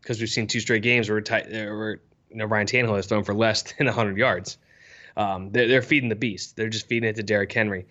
[0.00, 2.00] Because we've seen two straight games where, uh, where
[2.30, 4.58] you know Ryan Tannehill has thrown for less than 100 yards.
[5.16, 6.56] Um, they're, they're feeding the beast.
[6.56, 7.86] They're just feeding it to Derrick Henry.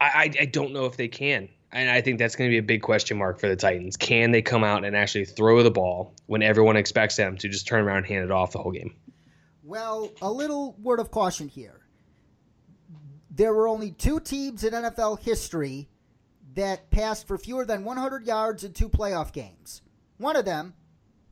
[0.00, 1.50] I, I don't know if they can.
[1.72, 3.96] And I think that's going to be a big question mark for the Titans.
[3.96, 7.66] Can they come out and actually throw the ball when everyone expects them to just
[7.66, 8.94] turn around and hand it off the whole game?
[9.62, 11.80] Well, a little word of caution here.
[13.30, 15.88] There were only two teams in NFL history
[16.54, 19.82] that passed for fewer than 100 yards in two playoff games.
[20.18, 20.74] One of them,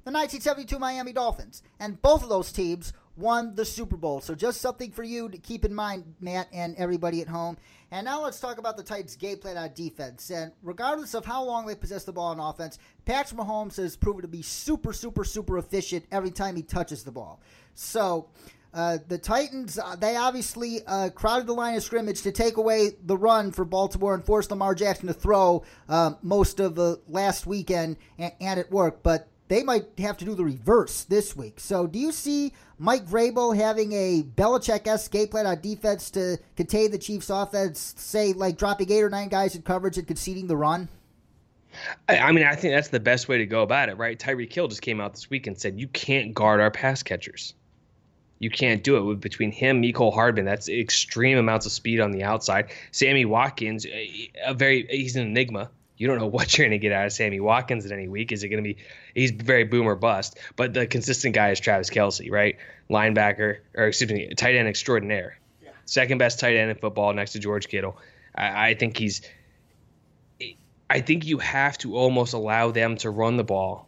[0.04, 1.62] the 1972 Miami Dolphins.
[1.78, 4.20] And both of those teams won the Super Bowl.
[4.20, 7.56] So just something for you to keep in mind, Matt, and everybody at home.
[7.90, 10.30] And now let's talk about the Titans' game plan on defense.
[10.30, 14.22] And regardless of how long they possess the ball on offense, Patrick Mahomes has proven
[14.22, 17.40] to be super, super, super efficient every time he touches the ball.
[17.74, 18.28] So
[18.74, 22.90] uh, the Titans, uh, they obviously uh, crowded the line of scrimmage to take away
[23.04, 27.46] the run for Baltimore and force Lamar Jackson to throw uh, most of the last
[27.46, 29.02] weekend, and, and it worked.
[29.02, 31.58] But they might have to do the reverse this week.
[31.58, 36.90] So, do you see Mike Vrabel having a Belichick game plan on defense to contain
[36.90, 40.56] the Chiefs' offense, say like dropping eight or nine guys in coverage and conceding the
[40.56, 40.88] run?
[42.08, 44.18] I mean, I think that's the best way to go about it, right?
[44.18, 47.54] Tyreek Hill just came out this week and said, "You can't guard our pass catchers.
[48.38, 50.44] You can't do it with between him, Mecole Hardman.
[50.44, 52.70] That's extreme amounts of speed on the outside.
[52.92, 56.82] Sammy Watkins, a, a very he's an enigma you don't know what you're going to
[56.82, 58.32] get out of Sammy Watkins in any week.
[58.32, 58.78] Is it going to be?
[59.14, 60.38] He's very boomer bust.
[60.56, 62.56] But the consistent guy is Travis Kelce, right?
[62.88, 65.38] Linebacker or excuse me, tight end extraordinaire.
[65.62, 65.70] Yeah.
[65.84, 67.98] Second best tight end in football next to George Kittle.
[68.34, 69.20] I, I think he's.
[70.90, 73.87] I think you have to almost allow them to run the ball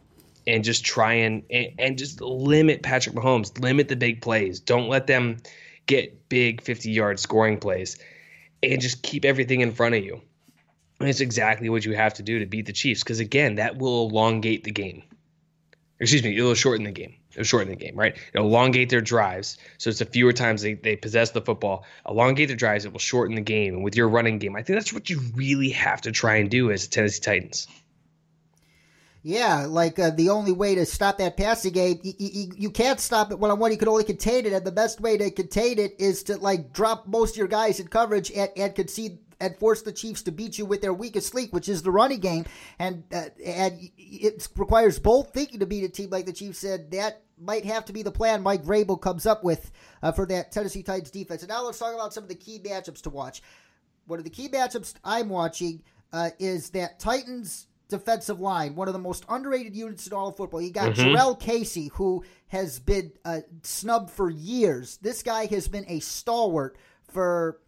[0.51, 4.59] and just try and, and, and just limit Patrick Mahomes, limit the big plays.
[4.59, 5.37] Don't let them
[5.85, 7.97] get big 50 yard scoring plays
[8.61, 10.21] and just keep everything in front of you.
[10.99, 13.77] And it's exactly what you have to do to beat the Chiefs because again, that
[13.77, 15.03] will elongate the game.
[16.01, 17.15] Excuse me, it'll shorten the game.
[17.31, 18.17] It'll shorten the game, right?
[18.33, 19.57] It'll elongate their drives.
[19.77, 21.85] So it's the fewer times they, they possess the football.
[22.07, 23.75] Elongate their drives, it will shorten the game.
[23.75, 26.49] And with your running game, I think that's what you really have to try and
[26.49, 27.67] do as Tennessee Titans.
[29.23, 32.99] Yeah, like uh, the only way to stop that passing game, you, you, you can't
[32.99, 33.71] stop it one on one.
[33.71, 36.73] You can only contain it, and the best way to contain it is to like
[36.73, 40.31] drop most of your guys in coverage and, and concede and force the Chiefs to
[40.31, 42.45] beat you with their weakest link, which is the running game.
[42.79, 46.57] And uh, and it requires bold thinking to beat a team like the Chiefs.
[46.59, 50.25] Said that might have to be the plan Mike Vrabel comes up with uh, for
[50.27, 51.43] that Tennessee Titans defense.
[51.43, 53.43] And now let's talk about some of the key matchups to watch.
[54.07, 58.93] One of the key matchups I'm watching uh, is that Titans defensive line, one of
[58.93, 60.61] the most underrated units in all of football.
[60.61, 61.15] You got mm-hmm.
[61.15, 64.97] Jurrell Casey, who has been uh, snubbed for years.
[64.97, 66.75] This guy has been a stalwart
[67.07, 67.59] for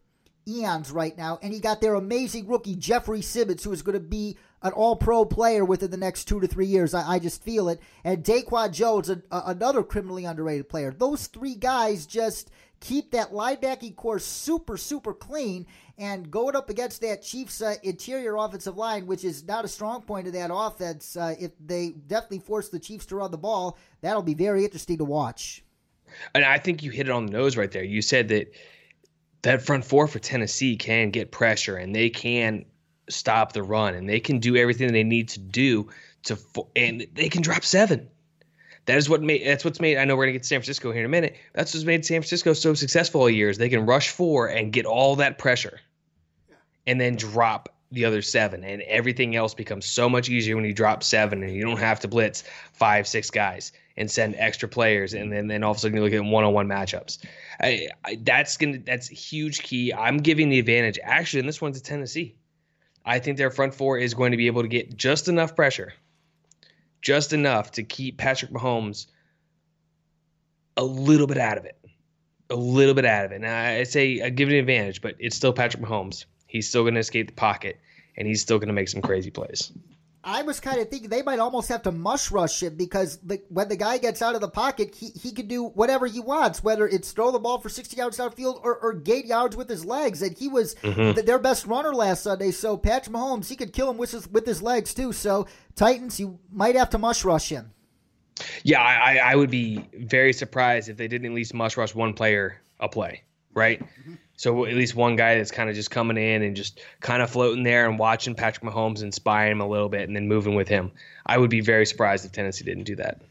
[0.48, 4.00] eons right now, and you got their amazing rookie Jeffrey Simmons, who is going to
[4.00, 6.94] be an all-pro player within the next two to three years.
[6.94, 7.80] I, I just feel it.
[8.04, 10.92] And Daquan Jones, a, a, another criminally underrated player.
[10.92, 12.50] Those three guys just
[12.84, 15.66] keep that linebacking corps super, super clean.
[15.98, 20.02] And going up against that Chiefs uh, interior offensive line, which is not a strong
[20.02, 23.78] point of that offense, uh, if they definitely force the Chiefs to run the ball,
[24.02, 25.64] that'll be very interesting to watch.
[26.36, 27.84] And I think you hit it on the nose right there.
[27.84, 28.52] You said that
[29.44, 32.66] that front four for Tennessee can get pressure and they can
[33.10, 35.90] stop the run and they can do everything they need to do
[36.24, 36.38] to
[36.76, 38.10] and they can drop seven.
[38.86, 40.92] That is what made that's what's made I know we're gonna get to San Francisco
[40.92, 41.36] here in a minute.
[41.54, 43.58] That's what's made San Francisco so successful all years.
[43.58, 45.80] They can rush four and get all that pressure
[46.86, 48.64] and then drop the other seven.
[48.64, 52.00] And everything else becomes so much easier when you drop seven and you don't have
[52.02, 52.44] to blitz
[52.74, 55.14] five, six guys and send extra players.
[55.14, 57.20] And then, then all of a sudden you look at one on one matchups.
[57.62, 59.94] I, I, that's gonna that's huge key.
[59.94, 62.36] I'm giving the advantage actually, and this one's to Tennessee.
[63.06, 65.94] I think their front four is going to be able to get just enough pressure,
[67.04, 69.08] just enough to keep Patrick Mahomes
[70.76, 71.78] a little bit out of it,
[72.50, 73.42] a little bit out of it.
[73.42, 76.26] Now I say I give it an advantage, but it's still Patrick Mahomes.
[76.48, 77.80] He's still going to escape the pocket,
[78.18, 79.72] and he's still going to make some crazy plays.
[80.26, 83.42] I was kind of thinking they might almost have to mush rush him because the,
[83.50, 86.64] when the guy gets out of the pocket, he, he can do whatever he wants,
[86.64, 89.84] whether it's throw the ball for 60 yards downfield or, or gate yards with his
[89.84, 90.22] legs.
[90.22, 91.26] And he was mm-hmm.
[91.26, 92.52] their best runner last Sunday.
[92.52, 95.12] So Patrick Mahomes, he could kill him with his, with his legs too.
[95.12, 97.72] So Titans, you might have to mush rush him.
[98.64, 102.14] Yeah, I, I would be very surprised if they didn't at least mush rush one
[102.14, 103.82] player a play, right?
[103.82, 104.14] Mm-hmm.
[104.36, 107.30] So at least one guy that's kind of just coming in and just kind of
[107.30, 110.68] floating there and watching Patrick Mahomes inspire him a little bit and then moving with
[110.68, 110.92] him.
[111.26, 113.22] I would be very surprised if Tennessee didn't do that.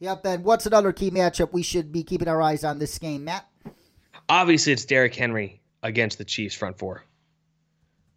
[0.00, 0.24] Yep.
[0.24, 3.46] And what's another key matchup we should be keeping our eyes on this game, Matt?
[4.28, 7.04] Obviously, it's Derrick Henry against the Chiefs front four.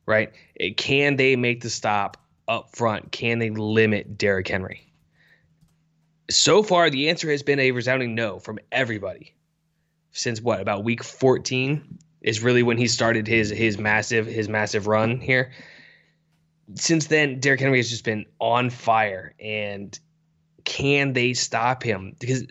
[0.06, 0.34] Right?
[0.60, 3.12] Eh, can they make the stop up front?
[3.12, 4.92] Can they limit Derrick Henry?
[6.30, 9.34] So far, the answer has been a resounding no from everybody
[10.12, 14.88] since what about week 14 is really when he started his his massive his massive
[14.88, 15.52] run here.
[16.76, 19.98] Since then, Derrick Henry has just been on fire, and
[20.64, 22.16] can they stop him?
[22.20, 22.46] Because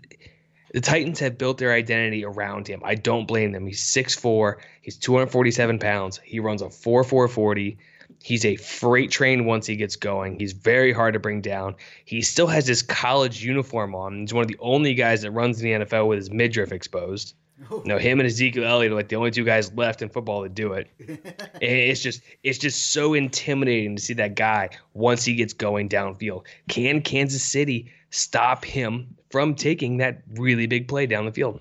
[0.72, 2.82] the Titans have built their identity around him.
[2.84, 3.66] I don't blame them.
[3.66, 7.78] He's 6'4, he's 247 pounds, he runs a 4 4 40.
[8.22, 10.38] He's a freight train once he gets going.
[10.38, 11.74] He's very hard to bring down.
[12.04, 14.20] He still has his college uniform on.
[14.20, 17.34] He's one of the only guys that runs in the NFL with his midriff exposed.
[17.70, 20.42] You know, him and Ezekiel Elliott are like the only two guys left in football
[20.42, 20.88] that do it.
[21.60, 26.46] it's just it's just so intimidating to see that guy once he gets going downfield.
[26.68, 31.60] Can Kansas City stop him from taking that really big play down the field?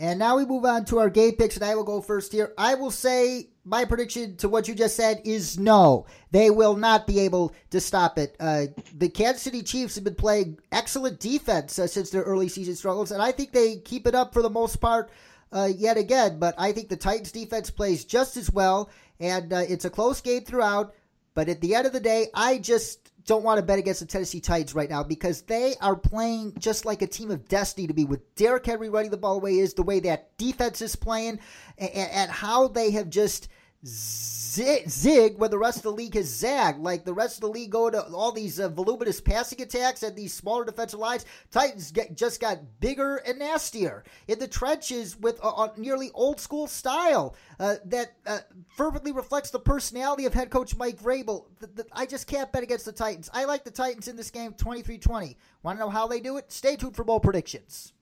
[0.00, 2.54] And now we move on to our game picks, and I will go first here.
[2.56, 6.06] I will say my prediction to what you just said is no.
[6.30, 8.34] They will not be able to stop it.
[8.40, 12.76] Uh, the Kansas City Chiefs have been playing excellent defense uh, since their early season
[12.76, 15.10] struggles, and I think they keep it up for the most part
[15.52, 16.38] uh, yet again.
[16.38, 18.88] But I think the Titans defense plays just as well,
[19.20, 20.94] and uh, it's a close game throughout.
[21.34, 24.06] But at the end of the day, I just don't want to bet against the
[24.06, 27.94] Tennessee Titans right now because they are playing just like a team of destiny to
[27.94, 31.40] me with Derrick Henry running the ball away is the way that defense is playing
[31.78, 33.48] and, and how they have just
[33.84, 36.80] zig when the rest of the league has zagged.
[36.80, 40.14] Like the rest of the league go to all these uh, voluminous passing attacks and
[40.14, 41.24] these smaller defensive lines.
[41.50, 46.40] Titans get, just got bigger and nastier in the trenches with a, a nearly old
[46.40, 48.40] school style uh, that uh,
[48.76, 51.46] fervently reflects the personality of head coach Mike Vrabel.
[51.60, 53.30] The, the, I just can't bet against the Titans.
[53.32, 55.36] I like the Titans in this game 23 20.
[55.62, 56.52] Want to know how they do it?
[56.52, 57.92] Stay tuned for bowl predictions.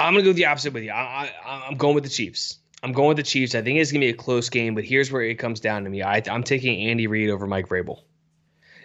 [0.00, 0.90] I'm going to go the opposite with you.
[0.90, 2.58] I, I, I'm going with the Chiefs.
[2.84, 3.54] I'm going with the Chiefs.
[3.54, 5.90] I think it's gonna be a close game, but here's where it comes down to
[5.90, 6.02] me.
[6.02, 8.02] I, am taking Andy Reid over Mike Vrabel.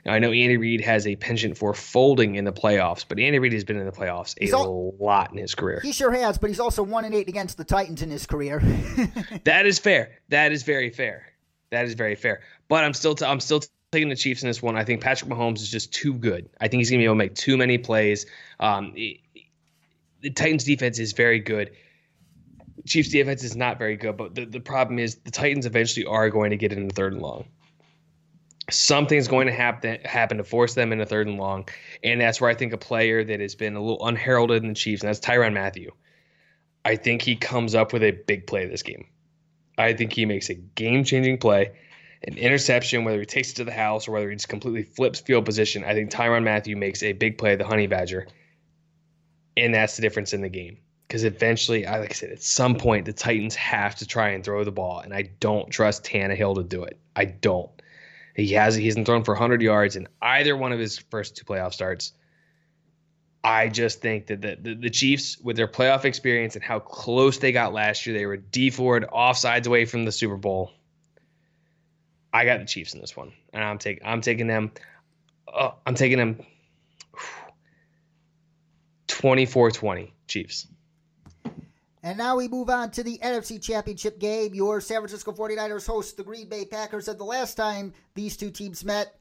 [0.06, 3.40] Now I know Andy Reid has a penchant for folding in the playoffs, but Andy
[3.40, 5.82] Reid has been in the playoffs a all, lot in his career.
[5.82, 8.60] He sure has, but he's also one and eight against the Titans in his career.
[9.44, 10.20] that is fair.
[10.30, 11.26] That is very fair.
[11.72, 12.40] That is very fair.
[12.70, 14.78] But I'm still t- I'm still taking the Chiefs in this one.
[14.78, 16.48] I think Patrick Mahomes is just too good.
[16.62, 18.28] I think he's gonna be able to make too many plays.
[18.62, 21.72] Um, the Titans defense is very good.
[22.90, 26.30] Chiefs defense is not very good, but the, the problem is the Titans eventually are
[26.32, 27.46] going to get in the third and long.
[28.72, 31.70] Something's going to happen happen to force them in a third and long,
[32.04, 34.76] and that's where I think a player that has been a little unheralded in the
[34.76, 35.92] Chiefs, and that's Tyrann Mathieu.
[36.84, 39.06] I think he comes up with a big play this game.
[39.78, 41.72] I think he makes a game changing play,
[42.24, 45.20] an interception, whether he takes it to the house or whether he just completely flips
[45.20, 45.84] field position.
[45.84, 48.28] I think Tyrann Mathieu makes a big play, the Honey Badger,
[49.56, 50.80] and that's the difference in the game.
[51.10, 54.44] Because eventually, I like I said, at some point the Titans have to try and
[54.44, 57.00] throw the ball, and I don't trust Tannehill to do it.
[57.16, 57.72] I don't.
[58.36, 61.46] He has he hasn't thrown for 100 yards in either one of his first two
[61.46, 62.14] playoff starts.
[63.44, 67.38] I just think that the, the, the, Chiefs, with their playoff experience and how close
[67.38, 70.74] they got last year, they were Dee Ford offsides away from the Super Bowl.
[72.34, 74.72] I got the Chiefs in this one, and I'm taking I'm taking them.
[75.52, 76.40] Uh, I'm taking them
[79.08, 80.68] 24-20 Chiefs.
[82.02, 84.54] And now we move on to the NFC Championship game.
[84.54, 87.08] Your San Francisco 49ers host the Green Bay Packers.
[87.08, 89.20] And the last time these two teams met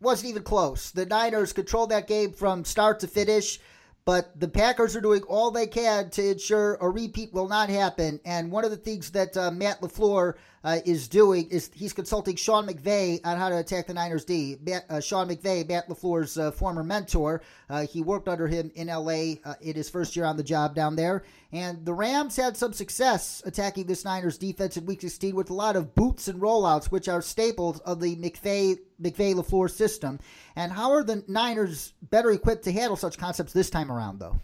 [0.00, 0.90] wasn't even close.
[0.90, 3.58] The Niners controlled that game from start to finish.
[4.04, 8.20] But the Packers are doing all they can to ensure a repeat will not happen.
[8.24, 10.34] And one of the things that uh, Matt LaFleur
[10.66, 14.56] uh, is doing is he's consulting Sean McVay on how to attack the Niners D.
[14.60, 17.40] Matt, uh, Sean McVay, Matt LaFleur's uh, former mentor,
[17.70, 20.74] uh, he worked under him in LA uh, in his first year on the job
[20.74, 21.22] down there.
[21.52, 25.54] And the Rams had some success attacking this Niners defense in Week 16 with a
[25.54, 30.18] lot of boots and rollouts, which are staples of the McVay McVay LaFleur system.
[30.56, 34.40] And how are the Niners better equipped to handle such concepts this time around, though?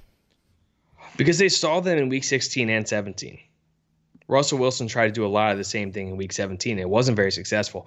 [1.16, 3.40] Because they saw them in week 16 and 17.
[4.28, 6.78] Russell Wilson tried to do a lot of the same thing in week 17.
[6.78, 7.86] It wasn't very successful.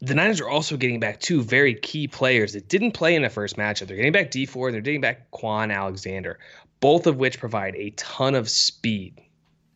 [0.00, 3.30] The Niners are also getting back two very key players that didn't play in the
[3.30, 3.88] first matchup.
[3.88, 6.38] They're getting back Dee Ford, they're getting back Kwon Alexander,
[6.80, 9.20] both of which provide a ton of speed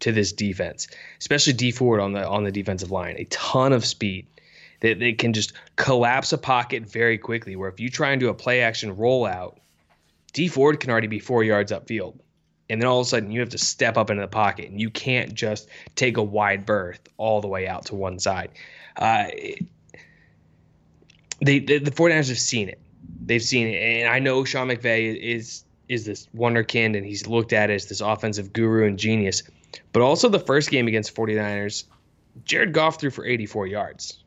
[0.01, 3.17] to this defense, especially Dee Ford on the on the defensive line.
[3.19, 4.27] A ton of speed
[4.81, 7.57] that they can just collapse a pocket very quickly.
[7.57, 9.57] Where if you try and do a play action rollout,
[10.33, 12.19] Dee Ford can already be four yards upfield.
[12.73, 14.81] And then all of a sudden you have to step up into the pocket and
[14.81, 18.49] you can't just take a wide berth all the way out to one side.
[18.97, 19.25] Uh,
[21.45, 22.81] they, the 49ers have seen it.
[23.27, 23.77] They've seen it.
[23.77, 28.01] And I know Sean McVay is is this wonderkind and he's looked at as this
[28.01, 29.43] offensive guru and genius.
[29.93, 31.85] But also the first game against 49ers,
[32.47, 34.25] Jared Goff threw for 84 yards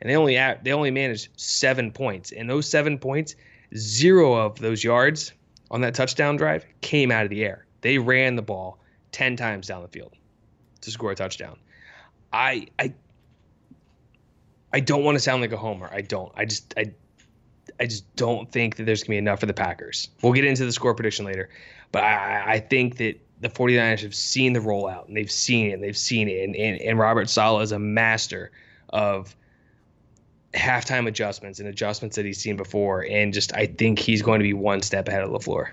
[0.00, 2.32] and they only they only managed seven points.
[2.32, 3.34] And those seven points,
[3.76, 5.34] zero of those yards
[5.70, 7.66] on that touchdown drive came out of the air.
[7.80, 8.78] They ran the ball
[9.12, 10.14] ten times down the field
[10.82, 11.58] to score a touchdown.
[12.32, 12.92] I I
[14.72, 15.88] I don't want to sound like a homer.
[15.92, 16.32] I don't.
[16.36, 16.92] I just I
[17.78, 20.08] I just don't think that there's gonna be enough for the Packers.
[20.22, 21.48] We'll get into the score prediction later,
[21.92, 25.72] but I, I think that the 49ers have seen the rollout and they've seen it
[25.72, 28.50] and they've seen it and, and, and Robert Saleh is a master
[28.90, 29.34] of
[30.54, 34.44] halftime adjustments and adjustments that he's seen before, and just I think he's going to
[34.44, 35.70] be one step ahead of LaFleur.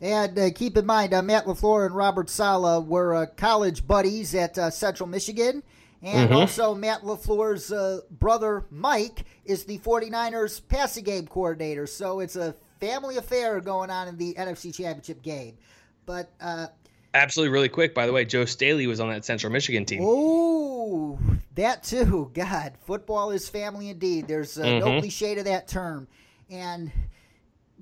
[0.00, 4.34] And uh, keep in mind, uh, Matt LaFleur and Robert Saleh were uh, college buddies
[4.34, 5.62] at uh, Central Michigan.
[6.02, 6.38] And mm-hmm.
[6.38, 11.86] also, Matt LaFleur's uh, brother, Mike, is the 49ers passing game coordinator.
[11.86, 15.58] So it's a family affair going on in the NFC Championship game.
[16.06, 16.68] But uh,
[17.14, 20.00] absolutely really quick by the way joe staley was on that central michigan team.
[20.02, 21.18] Oh
[21.54, 22.30] that too.
[22.34, 24.26] God football is family indeed.
[24.26, 24.86] There's uh, mm-hmm.
[24.86, 26.08] no cliche to that term.
[26.50, 26.90] And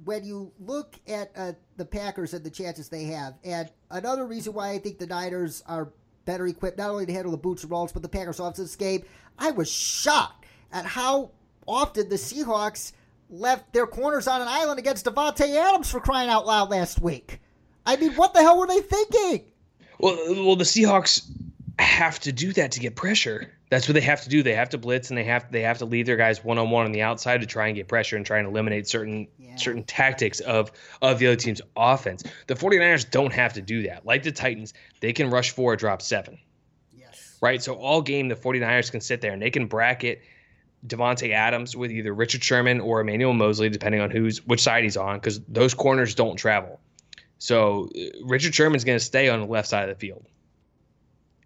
[0.04, 4.52] when you look at uh, the packers and the chances they have and another reason
[4.52, 5.92] why i think the niners are
[6.24, 9.06] better equipped not only to handle the boots and rolls but the packers offensive escape
[9.40, 11.32] i was shocked at how
[11.66, 12.92] often the seahawks
[13.28, 17.40] left their corners on an island against davante adams for crying out loud last week
[17.88, 19.46] I mean, what the hell were they thinking?
[19.98, 21.26] Well, well, the Seahawks
[21.78, 23.50] have to do that to get pressure.
[23.70, 24.42] That's what they have to do.
[24.42, 26.68] They have to blitz and they have they have to lead their guys one on
[26.68, 29.56] one on the outside to try and get pressure and try and eliminate certain yeah.
[29.56, 30.70] certain tactics of
[31.00, 32.24] of the other team's offense.
[32.46, 34.04] The 49ers don't have to do that.
[34.04, 36.38] Like the Titans, they can rush four, drop seven.
[36.94, 37.38] Yes.
[37.40, 37.62] Right?
[37.62, 40.20] So all game the 49ers can sit there and they can bracket
[40.86, 44.98] Davante Adams with either Richard Sherman or Emmanuel Moseley, depending on who's which side he's
[44.98, 46.80] on, because those corners don't travel.
[47.38, 50.24] So uh, Richard Sherman's going to stay on the left side of the field.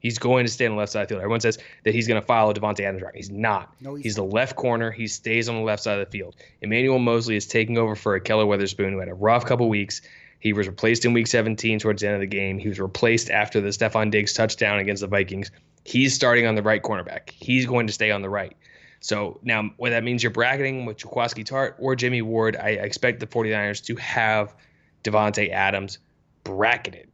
[0.00, 1.22] He's going to stay on the left side of the field.
[1.22, 3.14] Everyone says that he's going to follow Davante Adams right.
[3.14, 3.72] He's not.
[3.80, 4.90] No, he's, he's the left corner.
[4.90, 6.34] He stays on the left side of the field.
[6.60, 10.02] Emmanuel Moseley is taking over for Ahkello Witherspoon, who had a rough couple weeks.
[10.40, 12.58] He was replaced in week 17 towards the end of the game.
[12.58, 15.52] He was replaced after the Stefon Diggs touchdown against the Vikings.
[15.84, 17.30] He's starting on the right cornerback.
[17.30, 18.56] He's going to stay on the right.
[18.98, 23.20] So now, whether that means you're bracketing with Jaquiski Tartt or Jimmy Ward, I expect
[23.20, 24.54] the 49ers to have–
[25.04, 25.98] Davante Adams
[26.44, 27.08] bracketed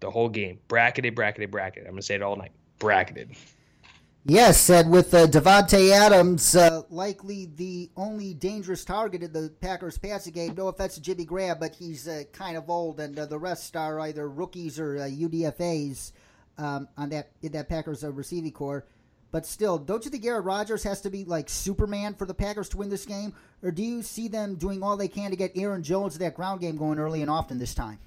[0.00, 0.58] the whole game.
[0.68, 1.86] Bracketed, bracketed, bracketed.
[1.86, 2.52] I'm going to say it all night.
[2.78, 3.36] Bracketed.
[4.26, 9.98] Yes, and with uh, Davante Adams uh, likely the only dangerous target in the Packers
[9.98, 10.54] passing game.
[10.56, 13.76] No offense to Jimmy Graham, but he's uh, kind of old, and uh, the rest
[13.76, 16.14] are either rookies or UDFA's
[16.58, 18.86] uh, um, on that in that Packers uh, receiving corps.
[19.34, 22.68] But still, don't you think Aaron Rodgers has to be like Superman for the Packers
[22.68, 23.34] to win this game?
[23.64, 26.60] Or do you see them doing all they can to get Aaron Jones that ground
[26.60, 27.98] game going early and often this time?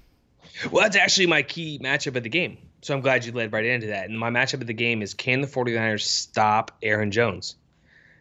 [0.70, 2.56] Well, that's actually my key matchup of the game.
[2.80, 4.08] So I'm glad you led right into that.
[4.08, 7.56] And my matchup of the game is can the 49ers stop Aaron Jones?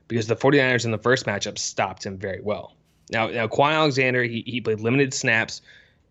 [0.10, 2.76] Because the 49ers in the first matchup stopped him very well.
[3.10, 5.62] Now, now Kwon Alexander, he, he played limited snaps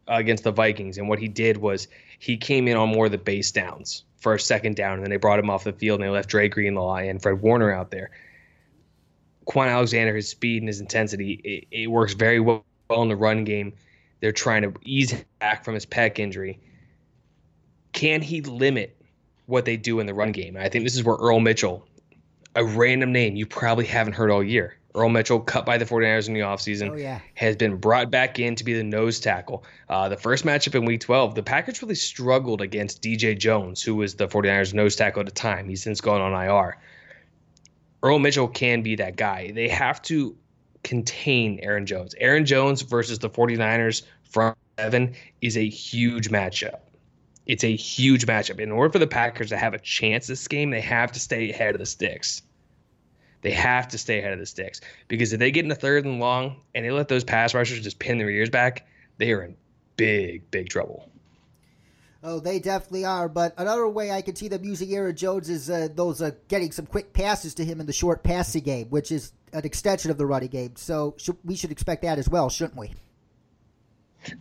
[0.09, 0.97] uh, against the Vikings.
[0.97, 1.88] And what he did was
[2.18, 4.94] he came in on more of the base downs for a second down.
[4.94, 7.40] And then they brought him off the field and they left Dre Greenlaw and Fred
[7.40, 8.10] Warner out there.
[9.46, 13.44] Kwon Alexander, his speed and his intensity, it, it works very well in the run
[13.44, 13.72] game.
[14.20, 16.58] They're trying to ease back from his pec injury.
[17.92, 18.96] Can he limit
[19.46, 20.56] what they do in the run game?
[20.56, 21.86] I think this is where Earl Mitchell,
[22.54, 24.75] a random name you probably haven't heard all year.
[24.97, 27.20] Earl Mitchell, cut by the 49ers in the offseason, oh, yeah.
[27.34, 29.62] has been brought back in to be the nose tackle.
[29.90, 33.94] Uh, the first matchup in week 12, the Packers really struggled against DJ Jones, who
[33.94, 35.68] was the 49ers nose tackle at the time.
[35.68, 36.78] He's since gone on IR.
[38.03, 39.51] Earl Mitchell can be that guy.
[39.51, 40.34] They have to
[40.82, 42.14] contain Aaron Jones.
[42.18, 46.80] Aaron Jones versus the 49ers front seven is a huge matchup.
[47.44, 48.61] It's a huge matchup.
[48.61, 51.51] In order for the Packers to have a chance this game, they have to stay
[51.51, 52.42] ahead of the sticks.
[53.47, 56.05] They have to stay ahead of the sticks because if they get in the third
[56.05, 58.88] and long and they let those pass rushers just pin their ears back,
[59.18, 59.57] they are in
[59.97, 61.09] big, big trouble.
[62.24, 63.28] Oh, they definitely are.
[63.28, 66.72] But another way I can see them using Aaron Jones is uh, those uh, getting
[66.72, 70.18] some quick passes to him in the short passing game, which is an extension of
[70.18, 70.74] the running game.
[70.74, 72.94] So should, we should expect that as well, shouldn't we?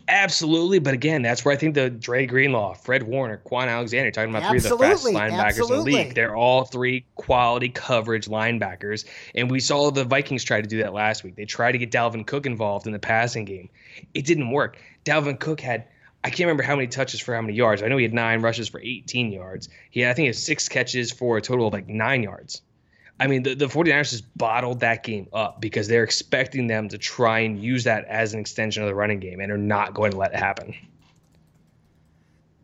[0.08, 4.30] Absolutely, but again, that's where I think the Dre Greenlaw, Fred Warner, Kwon Alexander, talking
[4.30, 5.76] about three of the fastest linebackers Absolutely.
[5.76, 6.16] in the league.
[6.16, 10.94] They're all three quality coverage linebackers, and we saw the Vikings try to do that
[10.94, 11.36] last week.
[11.36, 13.70] They tried to get Dalvin Cook involved in the passing game.
[14.14, 14.78] It didn't work.
[15.06, 15.86] Dalvin Cook had
[16.26, 17.84] I can't remember how many touches for how many yards.
[17.84, 19.70] I know he had nine rushes for 18 yards.
[19.92, 22.64] He had, I think, he had six catches for a total of like nine yards.
[23.20, 26.98] I mean, the, the 49ers just bottled that game up because they're expecting them to
[26.98, 30.12] try and use that as an extension of the running game, and are not going
[30.12, 30.76] to let it happen.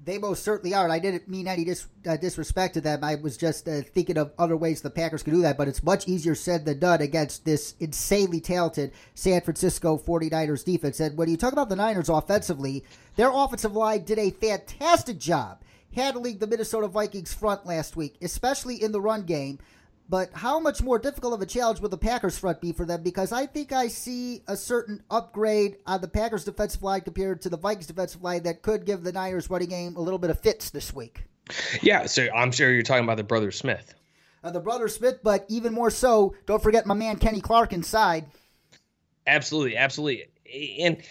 [0.04, 3.04] They most certainly are, and I didn't mean any dis, uh, disrespect to them.
[3.04, 5.84] I was just uh, thinking of other ways the Packers could do that, but it's
[5.84, 11.00] much easier said than done against this insanely talented San Francisco 49ers defense.
[11.00, 12.84] And when you talk about the Niners offensively,
[13.16, 15.62] their offensive line did a fantastic job
[15.94, 19.60] handling the Minnesota Vikings front last week, especially in the run game.
[20.12, 23.02] But how much more difficult of a challenge will the Packers front be for them?
[23.02, 27.50] Because I think I see a certain upgrade on the Packers defensive line compared to
[27.50, 30.38] the Vikings defensive line that could give the Niners running game a little bit of
[30.38, 31.24] fits this week.
[31.82, 33.96] Yeah, so I'm sure you're talking about the brother Smith.
[34.44, 38.26] Uh, the brother Smith, but even more so, don't forget my man Kenny Clark inside.
[39.26, 40.26] Absolutely, absolutely.
[40.82, 41.02] And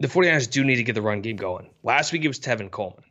[0.00, 1.70] the 49ers do need to get the run game going.
[1.84, 3.04] Last week it was Tevin Coleman,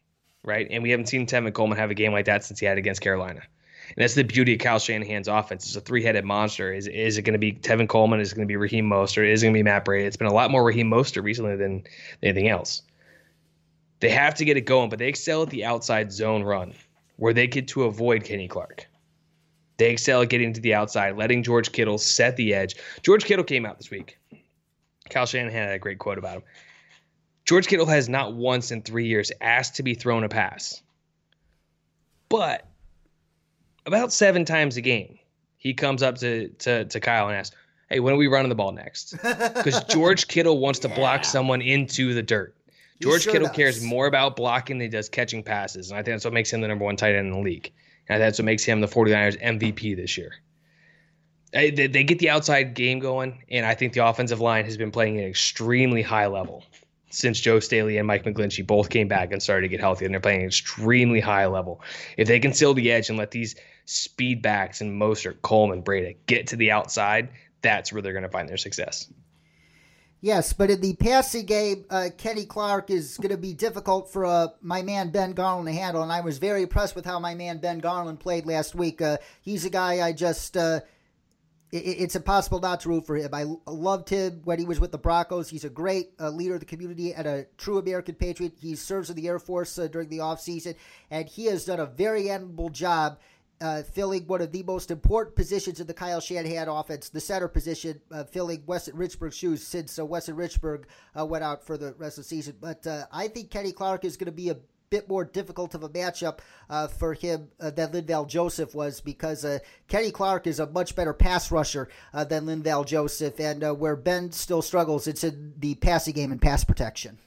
[0.44, 0.68] right?
[0.70, 3.00] And we haven't seen Tevin Coleman have a game like that since he had against
[3.00, 3.42] Carolina.
[3.88, 5.66] And that's the beauty of Kyle Shanahan's offense.
[5.66, 6.74] It's a three headed monster.
[6.74, 8.20] Is is it going to be Tevin Coleman?
[8.20, 9.32] Is it going to be Raheem Mostert?
[9.32, 10.06] Is it going to be Matt Breida?
[10.06, 11.84] It's been a lot more Raheem Mostert recently than
[12.22, 12.82] anything else.
[14.00, 16.74] They have to get it going, but they excel at the outside zone run
[17.16, 18.88] where they get to avoid Kenny Clark.
[19.78, 22.76] They excel at getting to the outside, letting George Kittle set the edge.
[23.04, 24.20] George Kittle came out this week.
[25.10, 26.44] Kyle Shanahan had a great quote about him.
[27.46, 30.82] George Kittle has not once in three years asked to be thrown a pass.
[32.28, 32.68] But
[33.88, 35.18] about seven times a game,
[35.58, 37.56] he comes up to to, to Kyle and asks,
[37.90, 40.96] "Hey, when are we running the ball next?" Because George Kittle wants to yeah.
[40.96, 42.56] block someone into the dirt.
[43.02, 43.56] George sure Kittle does.
[43.56, 46.52] cares more about blocking than he does catching passes, and I think that's what makes
[46.52, 47.72] him the number one tight end in the league.
[48.10, 50.32] And that's what makes him the 49ers MVP this year.
[51.52, 54.92] They, they get the outside game going, and I think the offensive line has been
[54.92, 56.64] playing at an extremely high level
[57.10, 60.14] since Joe Staley and Mike McGlinchey both came back and started to get healthy, and
[60.14, 61.82] they're playing extremely high level.
[62.18, 63.56] If they can seal the edge and let these
[63.86, 67.30] speed backs and Mostert, Coleman, Breida get to the outside,
[67.62, 69.08] that's where they're going to find their success.
[70.20, 74.26] Yes, but in the passing game, uh, Kenny Clark is going to be difficult for
[74.26, 77.36] uh, my man Ben Garland to handle, and I was very impressed with how my
[77.36, 79.00] man Ben Garland played last week.
[79.00, 80.58] Uh, he's a guy I just.
[81.72, 83.34] It, it's impossible not to root for him.
[83.34, 85.50] I loved him when he was with the Broncos.
[85.50, 88.54] He's a great uh, leader of the community and a true American patriot.
[88.60, 90.76] He serves in the Air Force uh, during the offseason,
[91.12, 93.18] and he has done a very admirable job
[93.60, 97.48] uh, filling one of the most important positions in the Kyle Shanahan offense, the center
[97.48, 100.84] position, uh, filling Weston Richburg's shoes since uh, Weston Richburg
[101.20, 102.56] uh, went out for the rest of the season.
[102.60, 104.58] But uh, I think Kenny Clark is going to be a
[104.90, 109.44] bit more difficult of a matchup uh, for him uh, than Linval Joseph was because
[109.44, 113.96] uh, Kenny Clark is a much better pass rusher uh, than Linval Joseph, and where
[113.96, 117.18] Ben still struggles, it's in the passing game and pass protection.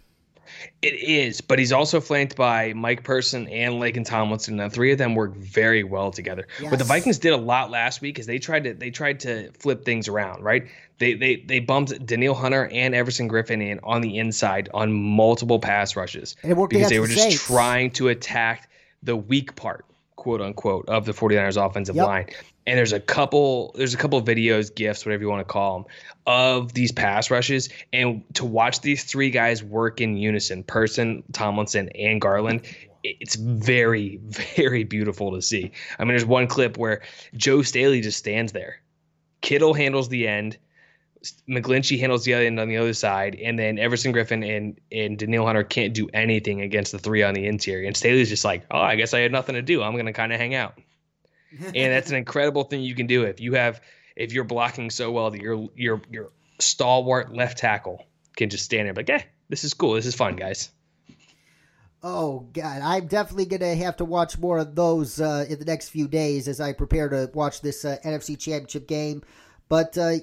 [0.83, 4.57] It is, but he's also flanked by Mike Person and Laken Tomlinson.
[4.57, 6.47] Now, three of them work very well together.
[6.61, 6.71] Yes.
[6.71, 9.51] What the Vikings did a lot last week is they tried to they tried to
[9.53, 10.67] flip things around, right?
[10.99, 15.59] They they they bumped Danielle Hunter and Everson Griffen in on the inside on multiple
[15.59, 17.47] pass rushes because they were just Saints.
[17.47, 18.71] trying to attack
[19.03, 19.85] the weak part,
[20.17, 22.07] quote unquote, of the 49ers offensive yep.
[22.07, 22.27] line
[22.67, 25.87] and there's a couple there's a couple videos gifts whatever you want to call them
[26.27, 31.89] of these pass rushes and to watch these three guys work in unison person tomlinson
[31.91, 32.63] and garland
[33.03, 37.03] it's very very beautiful to see i mean there's one clip where
[37.37, 38.81] joe staley just stands there
[39.41, 40.57] kittle handles the end
[41.47, 45.19] McGlinchey handles the other end on the other side, and then Everson Griffen and and
[45.19, 47.87] Danielle Hunter can't do anything against the three on the interior.
[47.87, 49.83] And Staley's just like, oh, I guess I had nothing to do.
[49.83, 50.81] I'm gonna kind of hang out
[51.59, 53.81] and that's an incredible thing you can do if you have
[54.17, 58.05] if you're blocking so well that your your your stalwart left tackle
[58.37, 60.71] can just stand there like, eh, this is cool, this is fun, guys.
[62.03, 65.91] Oh God, I'm definitely gonna have to watch more of those uh, in the next
[65.91, 69.23] few days as I prepare to watch this uh, NFC Championship game.
[69.69, 70.15] But uh,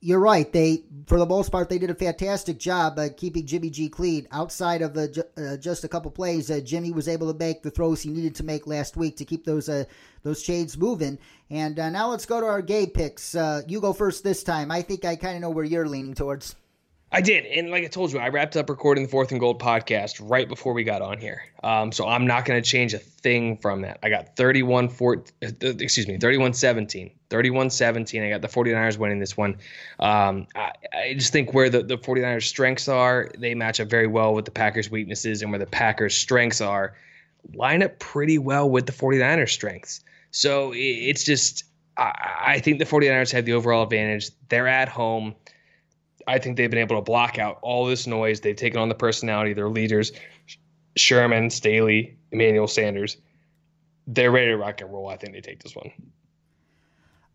[0.00, 0.50] you're right.
[0.50, 4.26] They, for the most part, they did a fantastic job uh, keeping Jimmy G clean.
[4.32, 7.70] Outside of uh, uh, just a couple plays, uh, Jimmy was able to make the
[7.70, 9.84] throws he needed to make last week to keep those uh,
[10.22, 11.18] those chains moving.
[11.50, 13.34] And uh, now let's go to our game picks.
[13.66, 14.70] you go first this time.
[14.70, 16.54] I think I kind of know where you're leaning towards.
[17.12, 19.58] I did, and like I told you, I wrapped up recording the Fourth and Goal
[19.58, 21.42] podcast right before we got on here.
[21.60, 23.98] Um, so I'm not going to change a thing from that.
[24.04, 27.10] I got 31 4, excuse me, 31 17.
[27.28, 28.22] 31 17.
[28.22, 29.56] I got the 49ers winning this one.
[29.98, 34.06] Um, I, I, just think where the, the 49ers' strengths are, they match up very
[34.06, 36.94] well with the Packers' weaknesses, and where the Packers' strengths are,
[37.54, 40.00] line up pretty well with the 49ers' strengths.
[40.30, 41.64] So it, it's just,
[41.96, 44.30] I, I think the 49ers have the overall advantage.
[44.48, 45.34] They're at home.
[46.26, 48.40] I think they've been able to block out all this noise.
[48.40, 50.12] They've taken on the personality, their leaders,
[50.96, 53.16] Sherman, Staley, Emmanuel Sanders.
[54.06, 55.08] They're ready to rock and roll.
[55.08, 55.92] I think they take this one.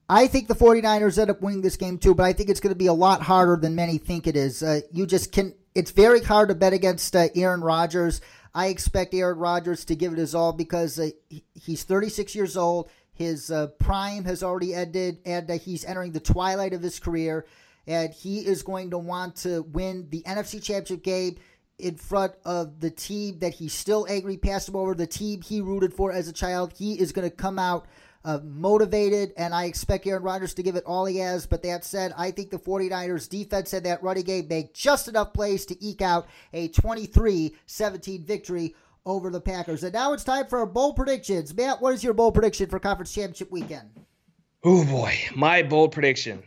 [0.07, 2.73] I think the 49ers end up winning this game too, but I think it's going
[2.73, 4.61] to be a lot harder than many think it is.
[4.61, 8.21] Uh, you just can, it's very hard to bet against uh, Aaron Rodgers.
[8.53, 11.09] I expect Aaron Rodgers to give it his all because uh,
[11.53, 12.89] he's 36 years old.
[13.13, 17.45] His uh, prime has already ended, and uh, he's entering the twilight of his career
[17.88, 21.38] and he is going to want to win the NFC Championship game
[21.77, 25.61] in front of the team that he's still angry passed him over, the team he
[25.61, 26.73] rooted for as a child.
[26.77, 27.86] He is going to come out
[28.23, 31.45] uh, motivated, and I expect Aaron Rodgers to give it all he has.
[31.45, 35.33] But that said, I think the 49ers defense and that running game make just enough
[35.33, 38.73] plays to eke out a 23 17 victory
[39.05, 39.83] over the Packers.
[39.83, 41.53] And now it's time for our bold predictions.
[41.53, 43.89] Matt, what is your bold prediction for Conference Championship weekend?
[44.63, 45.15] Oh, boy.
[45.36, 46.41] My bold prediction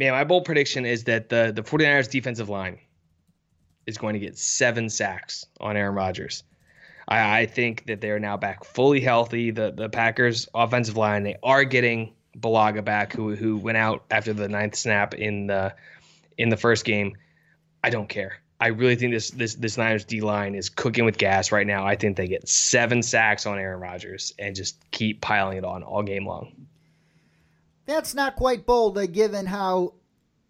[0.00, 2.78] man, my bold prediction is that the the 49ers defensive line
[3.86, 6.42] is going to get seven sacks on Aaron Rodgers.
[7.06, 9.50] I, I think that they're now back fully healthy.
[9.50, 14.32] The the Packers offensive line, they are getting Bulaga back, who who went out after
[14.32, 15.74] the ninth snap in the
[16.38, 17.16] in the first game.
[17.84, 18.40] I don't care.
[18.58, 21.86] I really think this this this Niners D line is cooking with gas right now.
[21.86, 25.82] I think they get seven sacks on Aaron Rodgers and just keep piling it on
[25.82, 26.52] all game long.
[27.90, 29.94] That's not quite bold, uh, given how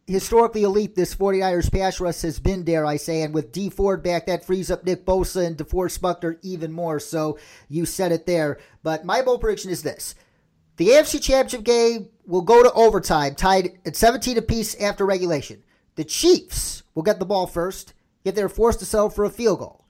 [0.07, 3.23] historically elite this 49ers pass rush has been, dare I say.
[3.23, 7.01] And with Dee Ford back, that frees up Nick Bosa and DeForest Buckner even more.
[7.01, 7.39] So
[7.71, 8.59] you said it there.
[8.83, 10.15] But my bold prediction is this.
[10.77, 15.63] The AFC Championship game will go to overtime, tied at 17 apiece after regulation.
[15.95, 19.61] The Chiefs will get the ball first, yet they're forced to settle for a field
[19.61, 19.87] goal.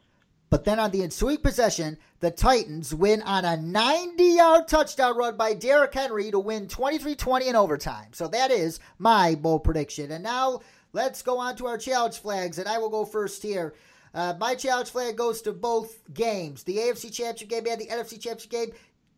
[0.51, 5.37] But then on the ensuing possession, the Titans win on a 90 yard touchdown run
[5.37, 8.09] by Derrick Henry to win 23 20 in overtime.
[8.13, 10.11] So that is my bold prediction.
[10.11, 10.61] And now
[10.93, 13.75] let's go on to our challenge flags, and I will go first here.
[14.13, 18.21] Uh, my challenge flag goes to both games the AFC Championship game and the NFC
[18.21, 18.71] Championship game.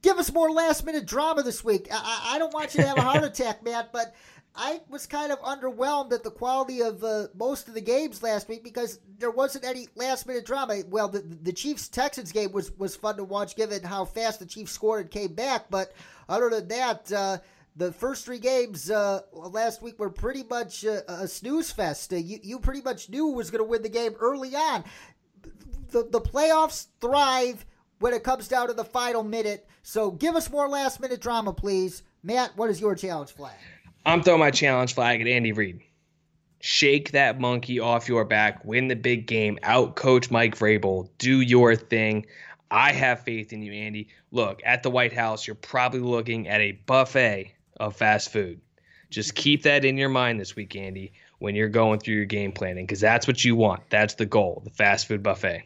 [0.02, 1.88] Give us more last minute drama this week.
[1.90, 4.14] I, I don't want you to have a heart attack, Matt, but
[4.54, 8.48] I was kind of underwhelmed at the quality of uh, most of the games last
[8.48, 10.82] week because there wasn't any last minute drama.
[10.88, 14.46] Well, the, the Chiefs Texans game was, was fun to watch given how fast the
[14.46, 15.70] Chiefs scored and came back.
[15.70, 15.92] But
[16.28, 17.38] other than that, uh,
[17.76, 22.12] the first three games uh, last week were pretty much uh, a snooze fest.
[22.12, 24.84] Uh, you, you pretty much knew who was going to win the game early on.
[25.90, 27.64] The, the playoffs thrive
[28.00, 29.66] when it comes down to the final minute.
[29.82, 32.02] So give us more last minute drama, please.
[32.22, 33.54] Matt, what is your challenge flag?
[34.04, 35.80] I'm throwing my challenge flag at Andy Reid.
[36.60, 41.40] Shake that monkey off your back, win the big game, out coach Mike Vrabel, do
[41.40, 42.26] your thing.
[42.70, 44.08] I have faith in you, Andy.
[44.30, 48.60] Look, at the White House, you're probably looking at a buffet of fast food.
[49.10, 52.52] Just keep that in your mind this week, Andy, when you're going through your game
[52.52, 53.82] planning, because that's what you want.
[53.90, 55.64] That's the goal, the fast food buffet.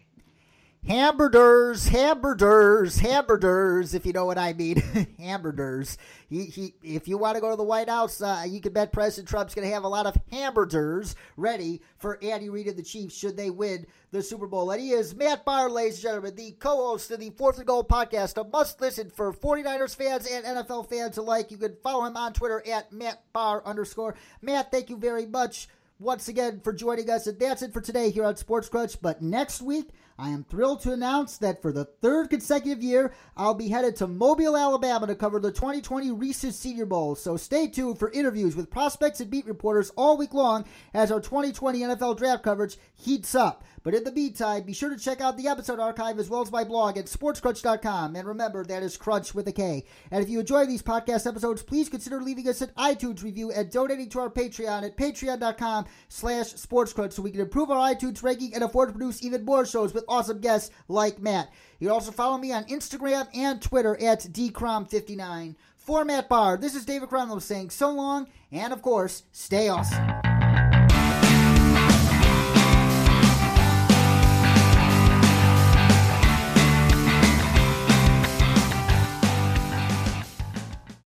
[0.86, 4.82] Hamburgers, hamburgers, hamburgers, if you know what I mean.
[5.18, 5.98] hamburgers.
[6.28, 8.92] He, he, if you want to go to the White House, uh, you can bet
[8.92, 12.82] President Trump's going to have a lot of hamburgers ready for Andy Reid and the
[12.82, 14.70] Chiefs should they win the Super Bowl.
[14.70, 17.66] And he is Matt Barr, ladies and gentlemen, the co host of the Fourth and
[17.66, 21.50] Goal podcast, a must listen for 49ers fans and NFL fans alike.
[21.50, 24.14] You can follow him on Twitter at Matt Barr underscore.
[24.40, 25.68] Matt, thank you very much
[25.98, 27.26] once again for joining us.
[27.26, 29.00] And that's it for today here on Sports Crunch.
[29.00, 33.54] But next week, I am thrilled to announce that for the third consecutive year, I'll
[33.54, 37.14] be headed to Mobile, Alabama to cover the 2020 Reese's Senior Bowl.
[37.14, 40.64] So stay tuned for interviews with prospects and beat reporters all week long
[40.94, 43.62] as our 2020 NFL draft coverage heats up.
[43.86, 46.50] But in the meantime, be sure to check out the episode archive as well as
[46.50, 48.16] my blog at sportscrunch.com.
[48.16, 49.84] And remember, that is crunch with a K.
[50.10, 53.70] And if you enjoy these podcast episodes, please consider leaving us an iTunes review and
[53.70, 58.52] donating to our Patreon at patreon.com slash sportscrunch so we can improve our iTunes ranking
[58.54, 61.52] and afford to produce even more shows with awesome guests like Matt.
[61.78, 65.54] You can also follow me on Instagram and Twitter at dcrom59.
[65.76, 70.25] For Matt Barr, this is David Cronlow saying so long, and of course, stay awesome.